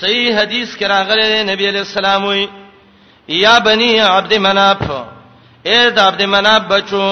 [0.00, 2.46] صحیح حدیث کې راغلی نبی علیہ السلام وی
[3.42, 4.82] یا بنی عبد مناف
[5.70, 7.06] اے د عبد مناف بچو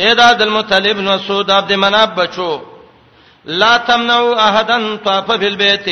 [0.00, 2.50] اے د عبد المطلب نو سود عبد مناف بچو
[3.60, 5.86] لا تمنعوا احدن طاف بالبيت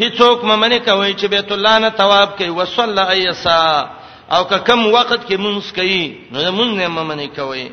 [0.00, 3.90] هیڅوک ممنه کوي چې بیت الله نه ثواب کوي وصلی ایسا
[4.34, 7.66] او که کم وخت کې مونږ کوي نو مونږ نه ممنه کوي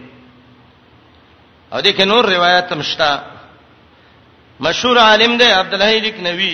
[1.74, 3.22] او دې کې نور روایت هم شته
[4.68, 6.54] مشهور عالم دی عبد الحی لکنوی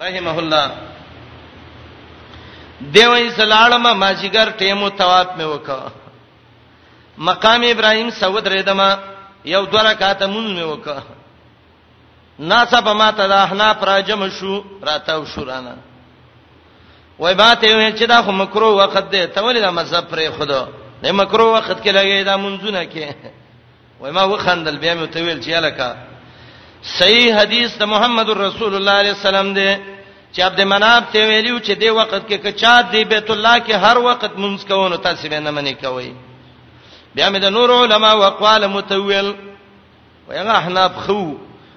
[0.00, 0.70] رحمه الله
[2.80, 5.80] دیوې سلالم ماجیګر ټیمو توات مې وکا
[7.18, 8.88] مقام ابراهيم سعود ردما
[9.44, 10.98] یو دوه رکعات مون مې وکا
[12.38, 15.74] ناسا په ماته د احناف راجم شو راتاو شو رانا
[17.18, 20.64] وای باته یو چې دا خو مکرو وخت دی ته ولې دا مذهب پرې خدا
[21.02, 23.14] نه مکرو وخت کې لګې دا منځونه کې
[24.00, 25.96] وای ما وخندل بیا مې ته ویل چې الکه
[26.84, 29.68] صحیح حدیث د محمد رسول الله علیه السلام دی
[30.34, 33.98] چې عبد مناب ته ویلو چې دی وخت کې کچا دی بیت الله کې هر
[33.98, 36.12] وخت مونږ کوو تاسو به نه منې کوي
[37.14, 39.34] بیا مې د نور علما وقال متویل
[40.28, 41.24] ویغه احناب خو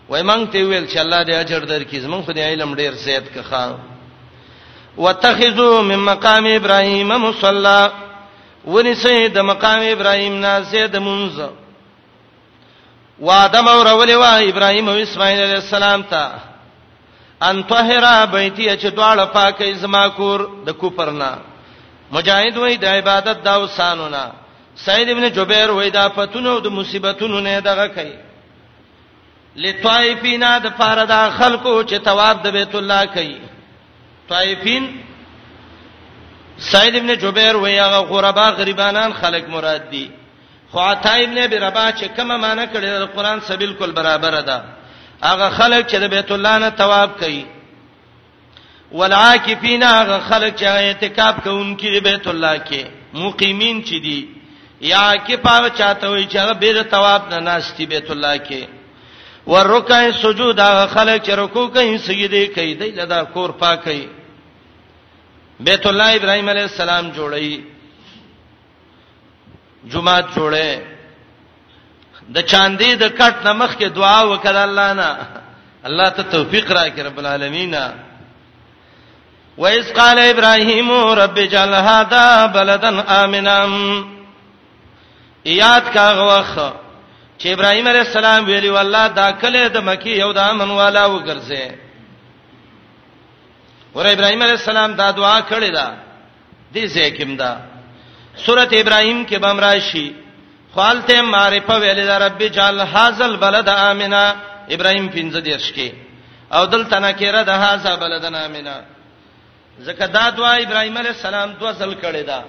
[0.09, 3.25] وای مونږ ته ویل چې الله دې اجر درکې زمونږ خو دې علم ډیر زیات
[3.35, 3.75] کخا
[4.97, 7.91] وتخذو من مقام ابراهيم مصلى
[8.67, 11.33] ونسي د مقام ابراهيم نه زید منځ
[13.19, 16.31] وعده مور ولې وا ابراهيم او اسماعيل عليه السلام ته
[17.49, 21.31] ان طهرا بیتی چې دواړه پاکه زما کور د کوپرنا
[22.11, 24.31] مجاهد وای د عبادت دا وسانونه
[24.75, 28.15] سید ابن جبیر وای دا پتونو د مصیبتونو نه دغه کوي
[29.55, 33.37] لطائفینا د پاره د خلکو چې تواب د بیت الله کوي
[34.29, 34.83] طائفین
[36.59, 40.07] سید ابن جبیر وای هغه غربا غریبانان خلک مراد دي
[40.71, 44.57] خو عطا ابن ابي رباح چې کومه معنی کړي د قران سره بالکل برابر ده
[45.27, 47.43] هغه خلک چې د بیت الله نه تواب کوي
[49.01, 52.83] والعاکفین هغه خلک چې اعتکاف کوونکي د بیت الله کې
[53.23, 54.27] مقیمین چې دي
[54.89, 58.61] یا کې پاو چاته وي چې هغه بیر تواب نه ناشتي بیت الله کې
[59.55, 64.05] ورکع سجود هغه خلک چې رکوع کوي سجده کوي د لدا کور پاکي
[65.67, 67.51] بیت الله ابراهیم علیه السلام جوړی
[69.93, 70.69] جمعه جوړه
[72.35, 75.09] د چاندي د کټ نمخ کې دعا وکړه الله نه
[75.89, 77.75] الله ته توفیق راکړي رب العالمین
[79.61, 80.89] وَإِذْ قَالَ إِبْرَاهِيمُ
[81.21, 82.25] رَبِّ اجْعَلْ هَذَا
[82.55, 82.91] بَلَدًا
[83.23, 83.59] آمِنًا
[85.53, 86.73] یاد کا غوخه
[87.41, 91.71] چې ابراهيم عليه السلام ویلي والله دا کله د مکی یو د امن والا وګرځي
[93.95, 95.87] ور ابراهيم عليه السلام دا دعا کړې ده
[96.73, 97.51] دې ځکه دا
[98.45, 100.07] سوره ابراهيم کې بمراشي
[100.75, 104.23] خالته معرفه ویل د رب جل هاذل بلد امنا
[104.75, 105.91] ابراهيم پنځه دیش کې
[106.55, 108.75] او دلته نکره د هاذا بلدن امنا
[109.87, 112.43] زکه دا دعا ابراهيم عليه السلام دوه ځل کړې ده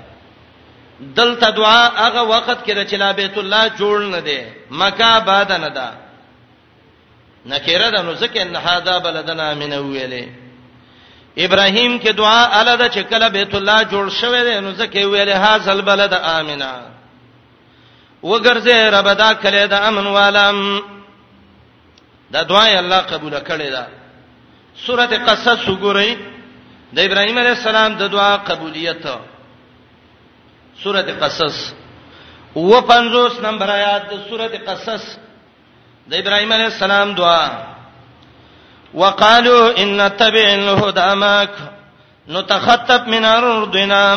[1.00, 5.68] دلته دعا هغه وخت کې د چلا بیت الله جوړ نه دی مکه باد نه
[5.68, 5.88] ده
[7.50, 10.37] نکره ده نو زکه ان هاذا بلدن امنا ویلې
[11.36, 15.68] ابراهیم کې دعا الله د چکل بیت الله جوړ شوی دی نو ځکه ویل هاذ
[15.68, 16.72] البلد امنه
[18.22, 20.82] وګرځه رب دا کله د امن والم
[22.30, 23.86] دا دعا الله قبول کړي دا
[24.86, 26.10] سورته قصص وګورئ
[26.92, 29.04] د ابراهیم علیه السلام د دعا قبولیت
[30.82, 31.72] سورته قصص
[32.56, 35.02] و 50 نمبر آیات د سورته قصص
[36.10, 37.77] د ابراهیم علیه السلام دعا
[38.94, 41.50] وقالوا ان نتبع الهدى معك
[42.28, 44.14] نتخطف من ارضنا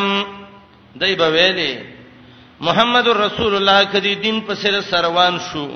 [0.96, 1.78] دای په ویلي
[2.60, 5.68] محمد رسول الله کدي دین په سر سروان شو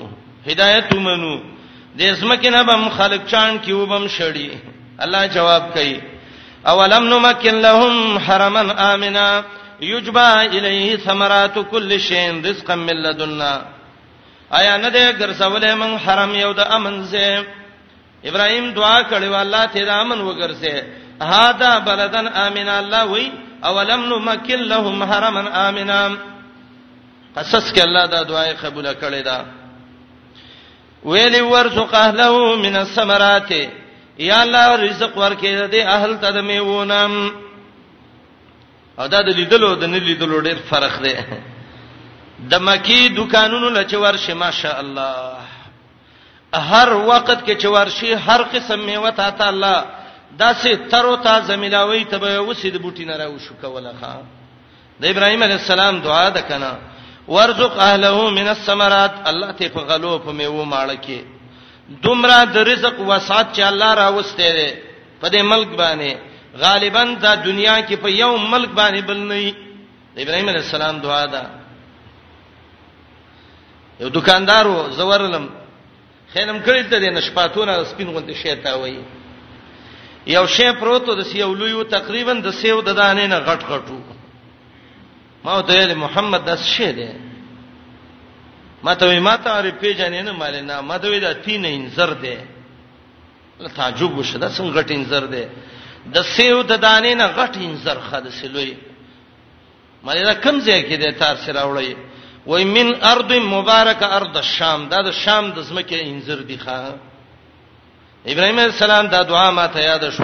[0.49, 1.37] هدایت ومنو
[1.99, 4.49] د اسمکه نه بم خلق چان کیو بم شړی
[4.99, 5.99] الله جواب کوي
[6.67, 8.61] اولم نمکن لهم حرما
[8.93, 9.41] امنا
[9.81, 13.57] یجبا الیه ثمرات کل شیء رزقا من لدنا
[14.51, 17.43] آیا نه دې ګرځولې من حرم یو د امن زه
[18.25, 20.75] ابراهيم دعا کړو الله ته د امن وګرځه
[21.31, 23.31] هاذا بلدن امن الله وی
[23.69, 26.17] اولم نمکن لهم حرما امنا
[27.35, 29.45] قصص کې الله دا دعای قبول کړی دا
[31.05, 33.51] ویلی ورزق اهله من الثمرات
[34.19, 37.31] یا الله رزق ورکې دې اهل ته د میوونم
[38.99, 41.15] او دا د لیدلو د نه لیدلو ډېر فرق دی
[42.49, 45.36] د مکی دکانونو لچ ورشه ماشاء الله
[46.55, 49.75] هر وخت کې چې ورشي هر قسم میوه ته تعالی
[50.39, 54.13] داسې ترو ته زمیلاوي ته به وسید بوټی نه راو شو کوله ښا
[54.99, 56.77] د ابراهيم عليه السلام دعا ده کنه
[57.27, 61.19] ورزق اهله من الثمرات الله ته په غلو په میوه ماړه کې
[62.03, 64.69] دومره د رزق وسات چې الله راوسته ده
[65.21, 66.15] په دې ملک باندې
[66.63, 69.55] غالبا دا دنیا کې په یو ملک باندې بل نه دی
[70.17, 71.49] ابراهيم عليه السلام دعا ده
[73.99, 75.49] یو دکاندارو زورلم
[76.37, 78.97] خینم کړی ته د نشپاتونه سپین غوندي شیتا وای
[80.35, 83.99] یو شی پروت د سیو لویو تقریبا د سیو د دانې نه غټ غټو
[85.43, 87.09] ما ته محمد داس شی دی
[88.83, 91.65] ما ته وی ما ته عارف پیژنې نه مال نه ما ته وی دا تین
[91.65, 92.35] انزر دی
[93.63, 95.45] له تعجب وشو دا څنګه غټ انزر دی
[96.15, 98.73] د سیو د دانې نه غټ انزر خد سلوی
[100.03, 101.95] مله کم ځای کې د تار سره وړي
[102.47, 106.79] وای من ارض مبارک ارض الشام دا د شام د زمکه انځر دی ښا
[108.31, 110.23] ابراهيم السلام دا دعا ما ته یاد شو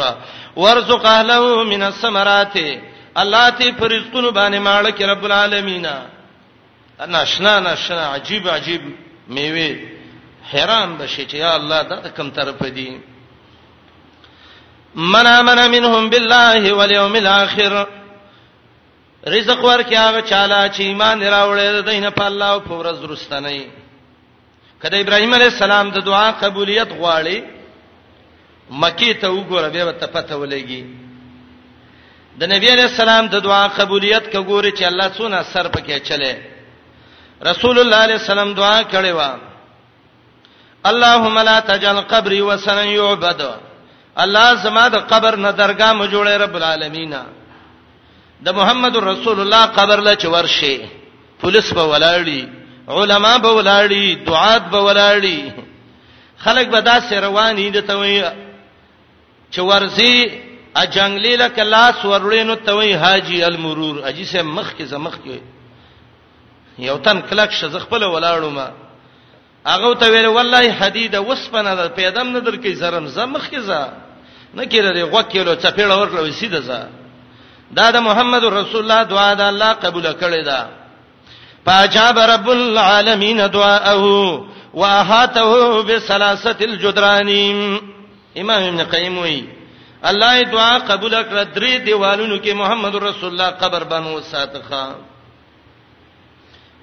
[0.62, 2.56] ورزق اهله من الثمرات
[3.22, 5.86] الله تی فرزقونو باندې مالک رب العالمین
[7.00, 8.82] انا شنا نشنا عجیب عجیب
[9.28, 9.76] میوه
[10.54, 12.90] حیران بشي چې یا الله دا کم طرف دی
[14.96, 17.74] من امن منهم بالله واليوم الاخر
[19.28, 23.60] رزق ورکیا هغه چاله چې ایمان راوړل دینه په الله او په ورځ درستنی
[24.82, 27.38] کله ابراهیم علیه السلام د دعا قبولیت غواړي
[28.82, 30.84] مکی ته وګوره بیا ته پته ولګي
[32.40, 36.34] د نبی علیه السلام د دعا قبولیت کګوري چې الله څونه سر پکې چلے
[37.52, 39.22] رسول الله علیه السلام دعا کړې و
[40.92, 43.42] اللهم لا تجعل قبري وسنا يعبد
[44.24, 47.24] الله زما د قبر نه درګه مو جوړه رب العالمینه
[48.46, 50.76] د محمد رسول الله قبر له چورشي
[51.42, 52.42] پولیس به ولاړی
[52.98, 55.40] علما به ولاړی دعات به ولاړی
[56.44, 58.24] خلک به دا سروانی د توي
[59.56, 60.16] چورزي
[60.76, 65.36] ا جنگلی له کلاس ورولینو توي حاجی المرور اجي سه مخ کې زمخ کې
[66.80, 68.72] یو تن کلک شز خپل ولاړو ما
[69.68, 73.92] هغه ته ویل والله حدیده وسپنه ده پیدام نه درکې زرم زمخ کې زه
[74.54, 76.90] نه کېره غوکې له چپېړه ورلوي سیده زه
[77.80, 80.60] دا د محمد رسول الله دعا د الله قبول کړي ده
[81.66, 84.04] فاجاب رب العالمین دعاءه
[84.82, 85.52] واحاته
[85.88, 87.30] بسلاسه الجدران
[88.42, 89.40] امام ابن قیم وی
[90.12, 94.96] الله دعا قبول کړ درې دیوالونو کې محمد رسول الله قبر بنو ساتخه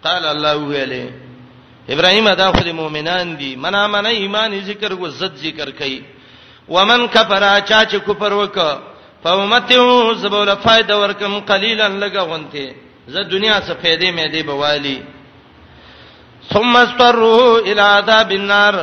[0.05, 1.11] قال الله ویله
[1.95, 6.03] ابراهیم ادا خو د مؤمنان دي منا منا ایمان ذکر کو زد ذکر کړي
[6.69, 8.90] ومن کفر چا چې کفر وکړ
[9.25, 12.75] فومتو زبول فائدہ ورکم قلیلا لگا غنته
[13.13, 15.01] زه دنیا څخه پیدا مې دی بوالی
[16.53, 18.75] ثم استروا الى عذاب النار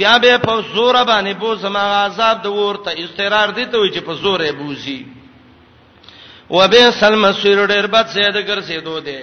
[0.00, 3.98] بیا به په زور باندې بو زما عذاب د ورته استقرار دي ته وي چې
[4.06, 5.06] په زور یې بوزي
[6.50, 9.18] وبئس المصير ډېر بد سید ګرځېدو دی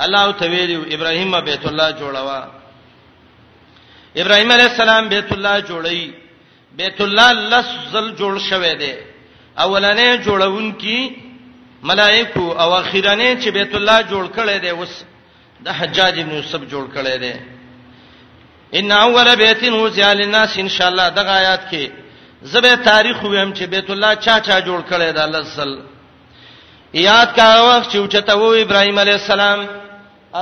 [0.00, 2.48] الله ته ویلو ابراهیم بیت الله جوړوا
[4.16, 6.10] ابراهیم علیه السلام بیت الله جوړی
[6.80, 8.92] بیت الله لسل جوړ شوه دی
[9.58, 11.10] اولنې جوړونکې
[11.90, 14.94] ملائکو او اخیرنې چې بیت الله جوړ کړي دی وس
[15.68, 17.34] د حجاج ابن یوسف جوړ کړي دی
[18.80, 21.88] ان اول بیت وزع للناس ان شاء الله دغه آیات کې
[22.54, 25.82] زبه تاریخ ویم چې بیت الله چا چا جوړ کړي دی الله صلی
[27.04, 29.66] یاد کا وخت چې اوچته وو ابراهيم عليه السلام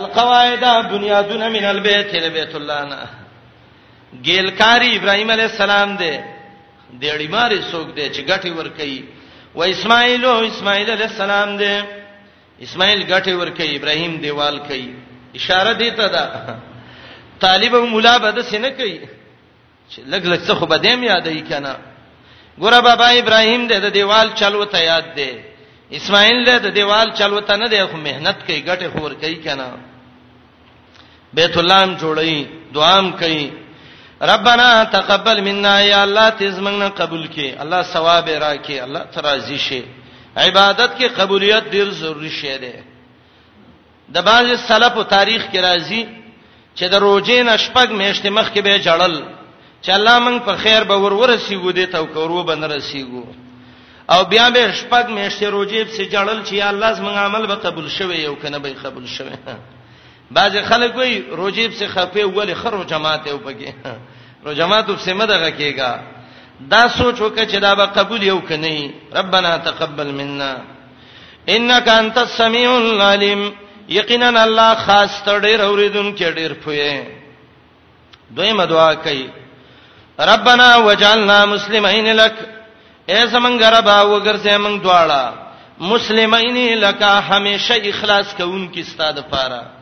[0.01, 3.07] القواعد بنیادون من البيت الى بيت الله نا
[4.23, 6.15] ګیلکاری ابراهيم عليه السلام دی
[6.93, 9.01] د اړیمارې څوک دی چې غټي ور کوي
[9.59, 11.75] و اسماعیل او اسماعیل علیہ السلام دی
[12.67, 14.89] اسماعیل غټي ور کوي ابراهیم دیوال کوي
[15.39, 16.25] اشاره دی ته دا
[17.45, 18.97] طالب او مولا به د سینه کوي
[19.91, 21.75] چې لګ لګ څه خو به دیم یادې کنه
[22.63, 25.31] ګوره بابا ابراهیم دې د دیوال چلو ته یاد دی
[25.99, 29.69] اسماعیل دې د دیوال چلو ته نه دی خو مهنت کوي غټه خور کوي کنه
[31.37, 32.39] بیت الله هم جوړی
[32.75, 33.47] دعام کوي
[34.23, 39.83] ربنا تقبل منا یا الله تیز موږ قبول کړي الله ثواب راکړي الله ترازی شي
[40.37, 42.73] عبادت کې قبولیت ډیر ضروری شی دی
[44.15, 46.07] د باز سلف او تاریخ کې راځي
[46.75, 49.15] چې د روزې نشپګ میشته مخ کې به جړل
[49.83, 53.25] چې الله موږ په خیر به ورورسیږو دې تو کورو بن رسیږو
[54.09, 57.89] او بیا به شپګ میشته روزې په سي جړل چې الله زموږ عمل به قبول
[57.89, 59.31] شوي او کنه به قبول شوي
[60.31, 63.73] بعض خلک وای روجیب سے خفه ولې خرو جماعت او پکې
[64.47, 65.99] رو جماعت په سمه دغه کېگا
[66.73, 70.57] دا سوچ وکړه چې دا به قبول یو کني ربنا تقبل منا
[71.49, 73.51] انك انت السميع العليم
[73.89, 77.05] یقینا الله خاص تړي اوریدون کې ډېر پوي
[78.31, 79.27] دویمه دعا کوي
[80.21, 82.35] ربنا وجعلنا مسلمین لك
[83.11, 85.33] اے زمنګ ربا وګرځې موږ دواړه
[85.81, 89.76] مسلمین لك همیشه اخلاص کوونکې ستاده پاره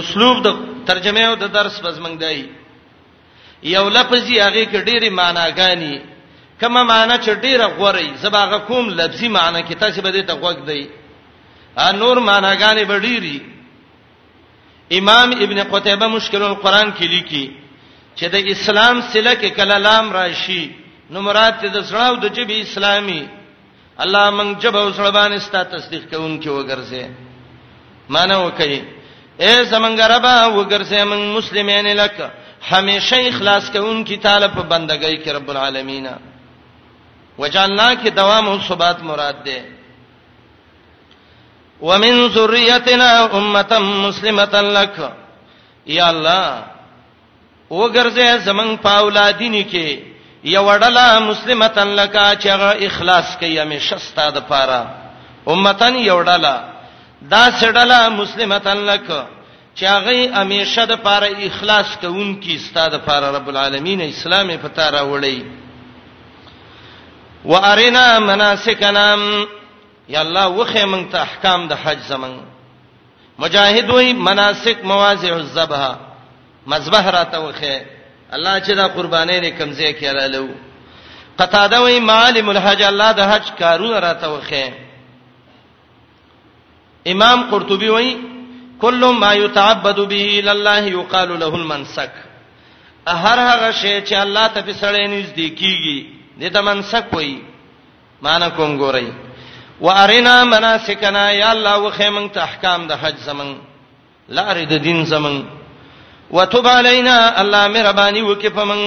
[0.00, 0.48] اسلوب د
[0.88, 2.38] ترجمه او د درس بزمنګ دی
[3.74, 5.94] یو لفظ یې هغه کې ډېری معناګانی
[6.60, 10.58] کما معنا چې ډېره غوري زباغه کوم لفظي معنا کې تاسو به دې ته غوږ
[10.70, 10.82] دی
[11.86, 13.38] ا نور معناګانی به ډېری
[14.98, 17.44] امام ابن قتيبه مشکل القرآن کې لیکي
[18.18, 20.64] چې د اسلام سله کې کله لام راشي
[21.10, 23.22] نو مراد دې د سړاو د جبه اسلامي
[24.04, 27.04] الله مونږ جبه وسړبان استا تصدیق کوونکې وګرځي
[28.14, 28.80] معنی وکړي
[29.42, 32.16] اے زمنګ ربا وګرځه من مسلمانین لک
[32.70, 36.06] همیشه اخلاص کوون کی طالب بندګۍ کې رب العالمین
[37.38, 39.64] وجعلنا کی دوام او ثبات مراد ده
[41.80, 43.78] ومن ذریتنا امه
[44.08, 44.94] مسلمه لک
[45.86, 46.64] یا الله
[47.70, 50.00] وګرځه زمنګ په اولادینی کې
[50.44, 54.80] یو ډله مسلمه لک چې هغه اخلاص کوي همیشه ستاده پاره
[55.48, 56.75] امه یو ډله
[57.22, 59.02] دا سړله مسلمتن لک
[59.74, 65.42] چې هغه همیشه د پاره اخلاص کوونکی ستاد لپاره رب العالمین اسلامي پتا راوړی
[67.44, 69.16] و ارنا مناسکنا
[70.08, 72.40] یا الله وخه مونږ ته احکام د حج زمون
[73.38, 75.96] مجاهد وای مناسک مواضع الذبح
[76.66, 77.82] مذبح را ته وخه
[78.32, 80.48] الله چې دا قربانې نه کمزې کړه لو
[81.38, 84.85] قطاده وای معالم الحج الله د حج کارونه را ته وخه
[87.12, 88.12] امام قرطبي وایي
[88.82, 92.14] کل ما یتعبد به لله یقال له المنسک
[93.22, 95.98] هر هغه شی چې الله ته په سړی نږدې کیږي
[96.40, 97.42] دې ته منسک وایي
[98.22, 99.06] مان کوم ګورئ
[99.80, 103.58] وارنا مناسکنا یا الله وخه مون ته احکام د حج زمون
[104.30, 105.46] لارې د دین زمون
[106.30, 108.82] وتوب علينا الله مهرباني وکي په مون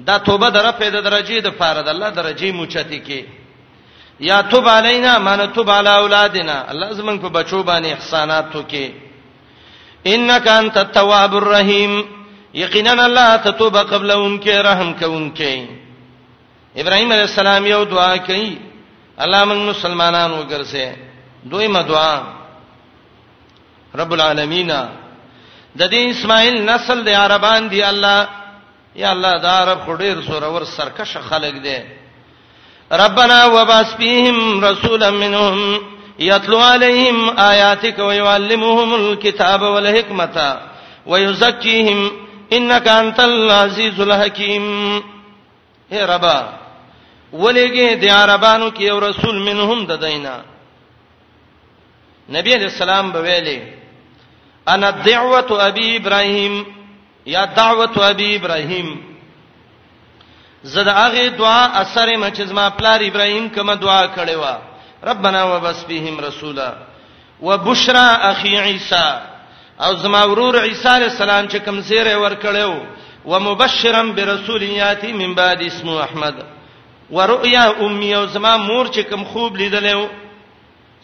[0.00, 3.20] دا توبه دره په درجه د فار د الله درجه موچتی کې
[4.30, 8.92] یا تب علینا مان تب علی اولادنا الله زمون په بچو باندې احسانات وکي
[10.14, 11.92] انک انت التواب الرحیم
[12.54, 15.68] یقینا الله تتوب قبل انکه رحم کوونکه
[16.76, 18.58] ابراهیم علیہ السلام یو دعا کوي
[19.18, 20.96] الله موږ مسلمانانو ګرځي
[21.50, 22.22] دوی ما دعا
[23.94, 24.68] رب العالمین
[25.78, 28.28] د دې اسماعیل نسل د عربان دی الله
[28.96, 31.76] یا الله دا عرب خډیر سورور سرکشه خلق دی
[32.92, 35.80] ربنا وبعث فيهم رسولا منهم
[36.18, 40.60] يتلو عليهم آياتك ويعلمهم الكتاب والحكمة
[41.06, 42.10] ويزكيهم
[42.52, 44.64] انك انت العزيز الحكيم
[45.92, 46.40] اے ربا
[47.32, 50.36] ولګي د عربانو کې یو رسول منهم د دینا
[52.36, 53.60] نبی علیہ السلام به ویلي
[54.68, 56.64] انا دعوه ابي ابراهيم
[57.26, 59.11] یا دعوه ابي ابراهيم
[60.70, 64.46] زه د هغه دعا اثر ما چې زما پلار ابراهيم کومه دعا کړې و
[65.10, 66.70] ربنا وبس فيهم رسولا
[67.40, 69.08] وبشرى اخي عيسى
[69.80, 72.72] او زما ورور عيسى عليه السلام چې کوم زیره ور کړو
[73.24, 76.36] ومبشرا برسول ياتي من بعد اسمه احمد
[77.10, 80.08] ورؤيا امي او زما مور چې کوم خوب لیدلې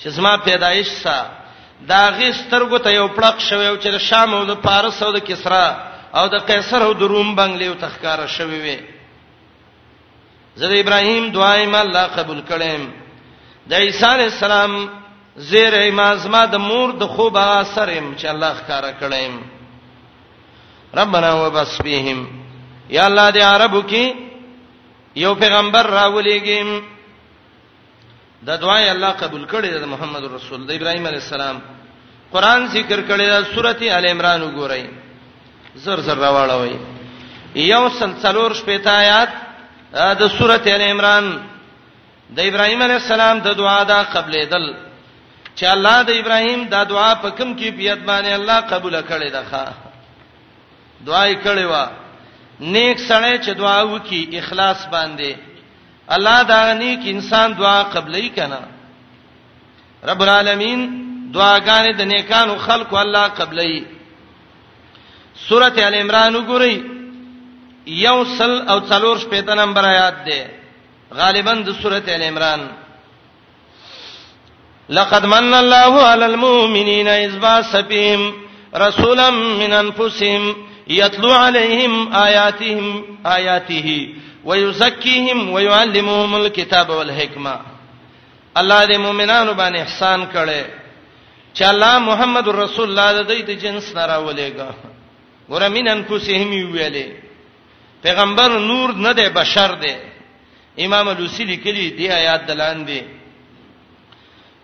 [0.03, 1.25] چې زما پیدایش سا
[1.89, 5.19] دا غسترګو ته یو پړق شوی او چې د شام او د پارس او د
[5.21, 5.67] کسرا
[6.15, 8.98] او د قیصر او د روم بنگلې او تخکاره شوی وي
[10.59, 12.83] زه د ابراهیم دعای ما الله قبول کړم
[13.71, 14.73] د عیسی السلام
[15.51, 19.33] زیر ما زما د مور د خوب اثرم چې الله ښکارا کړم
[21.01, 22.19] ربنا وبس بهم
[22.97, 24.05] یا الله دې عربو کې
[25.23, 26.69] یو پیغمبر راولېګم
[28.47, 31.57] د دعای الله قبول کړی د محمد رسول د ابراهیم علی السلام
[32.33, 34.85] قران ذکر کړی د سورته ال عمران وګورئ
[35.83, 36.77] زر زر راوړوي
[37.73, 39.33] یو سلسلور شپه آیات
[40.21, 41.25] د سورته ال عمران
[42.37, 44.67] د ابراهيم عليه السلام د دعا دا قبلې دل
[45.57, 49.43] چې الله د ابراهيم دا دعا په کوم کې پیاد باندې الله قبول کړي ده
[49.51, 49.65] ښا
[51.07, 51.75] دعا یې کړې و
[52.75, 55.31] نیک سره چې دعا وکي اخلاص باندې
[56.09, 58.61] الله دا نیک انسان دعا قبلې کنا
[60.09, 60.81] رب العالمین
[61.35, 63.85] دعاګانې د نیکانو خلقو الله قبلې
[65.49, 66.98] سورته ال عمران وګورئ
[67.89, 70.41] یو سل او څلور شپږ نمبر آیات دی
[71.21, 72.61] غالبا د سورته ال عمران
[74.89, 78.33] لقد من الله على المؤمنين إذ بعث فيهم
[78.77, 80.57] رسولا من أنفسهم
[80.89, 84.09] يتلو عليهم آياتهم آياته
[84.45, 87.57] ويزكيهم ويعلمهم الكتاب والحكمة
[88.57, 90.65] الله دې مؤمنانو باندې احسان کړي
[91.59, 94.71] چې الله محمد رسول الله د دې د جنس نه راولېګا
[95.51, 97.28] ګورمین انفسهم ویلې
[98.03, 99.93] پیغمبر نور نه دی بشر دی
[100.85, 103.01] امام لوسی لیکلی دی آیات دلان دی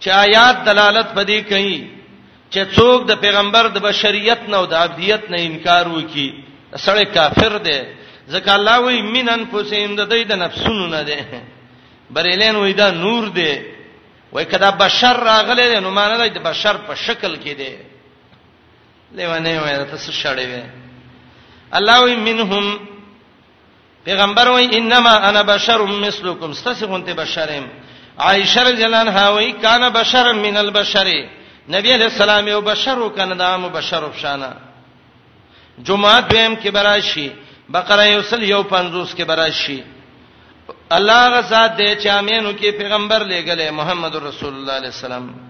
[0.02, 1.90] چې آیات دلالت پدې کوي
[2.52, 6.28] چې څوک د پیغمبر د بشریت نه او د عبدیت نه انکار وکړي
[6.86, 7.78] سړی کافر دی
[8.32, 11.18] ځکه الله وی مینن پوسیم د دې د نفسونو نه دی
[12.14, 13.52] بریلین وی دا نور دی
[14.32, 17.72] وای کدا بشر راغله نو معنی دی د بشر په شکل کې دی
[19.16, 20.64] لیوانه وای تاسو شړې وای
[21.78, 22.64] الله وی منهم
[24.04, 27.64] پیغمبر وای انما انا بشر مثلکم استسغنت بشرم
[28.18, 31.08] عائشه رضی الله عنها وای کان بشر من البشر
[31.68, 34.50] نبی علیہ السلام یو بشر کنه دام بشر افشانا
[35.86, 37.26] جمعه دیم کې براشي
[37.74, 39.82] بقره یو سل یو 50 کې براشي
[40.90, 45.43] الله غزا دې چا مینو کې پیغمبر لېګلې محمد رسول الله علیه السلام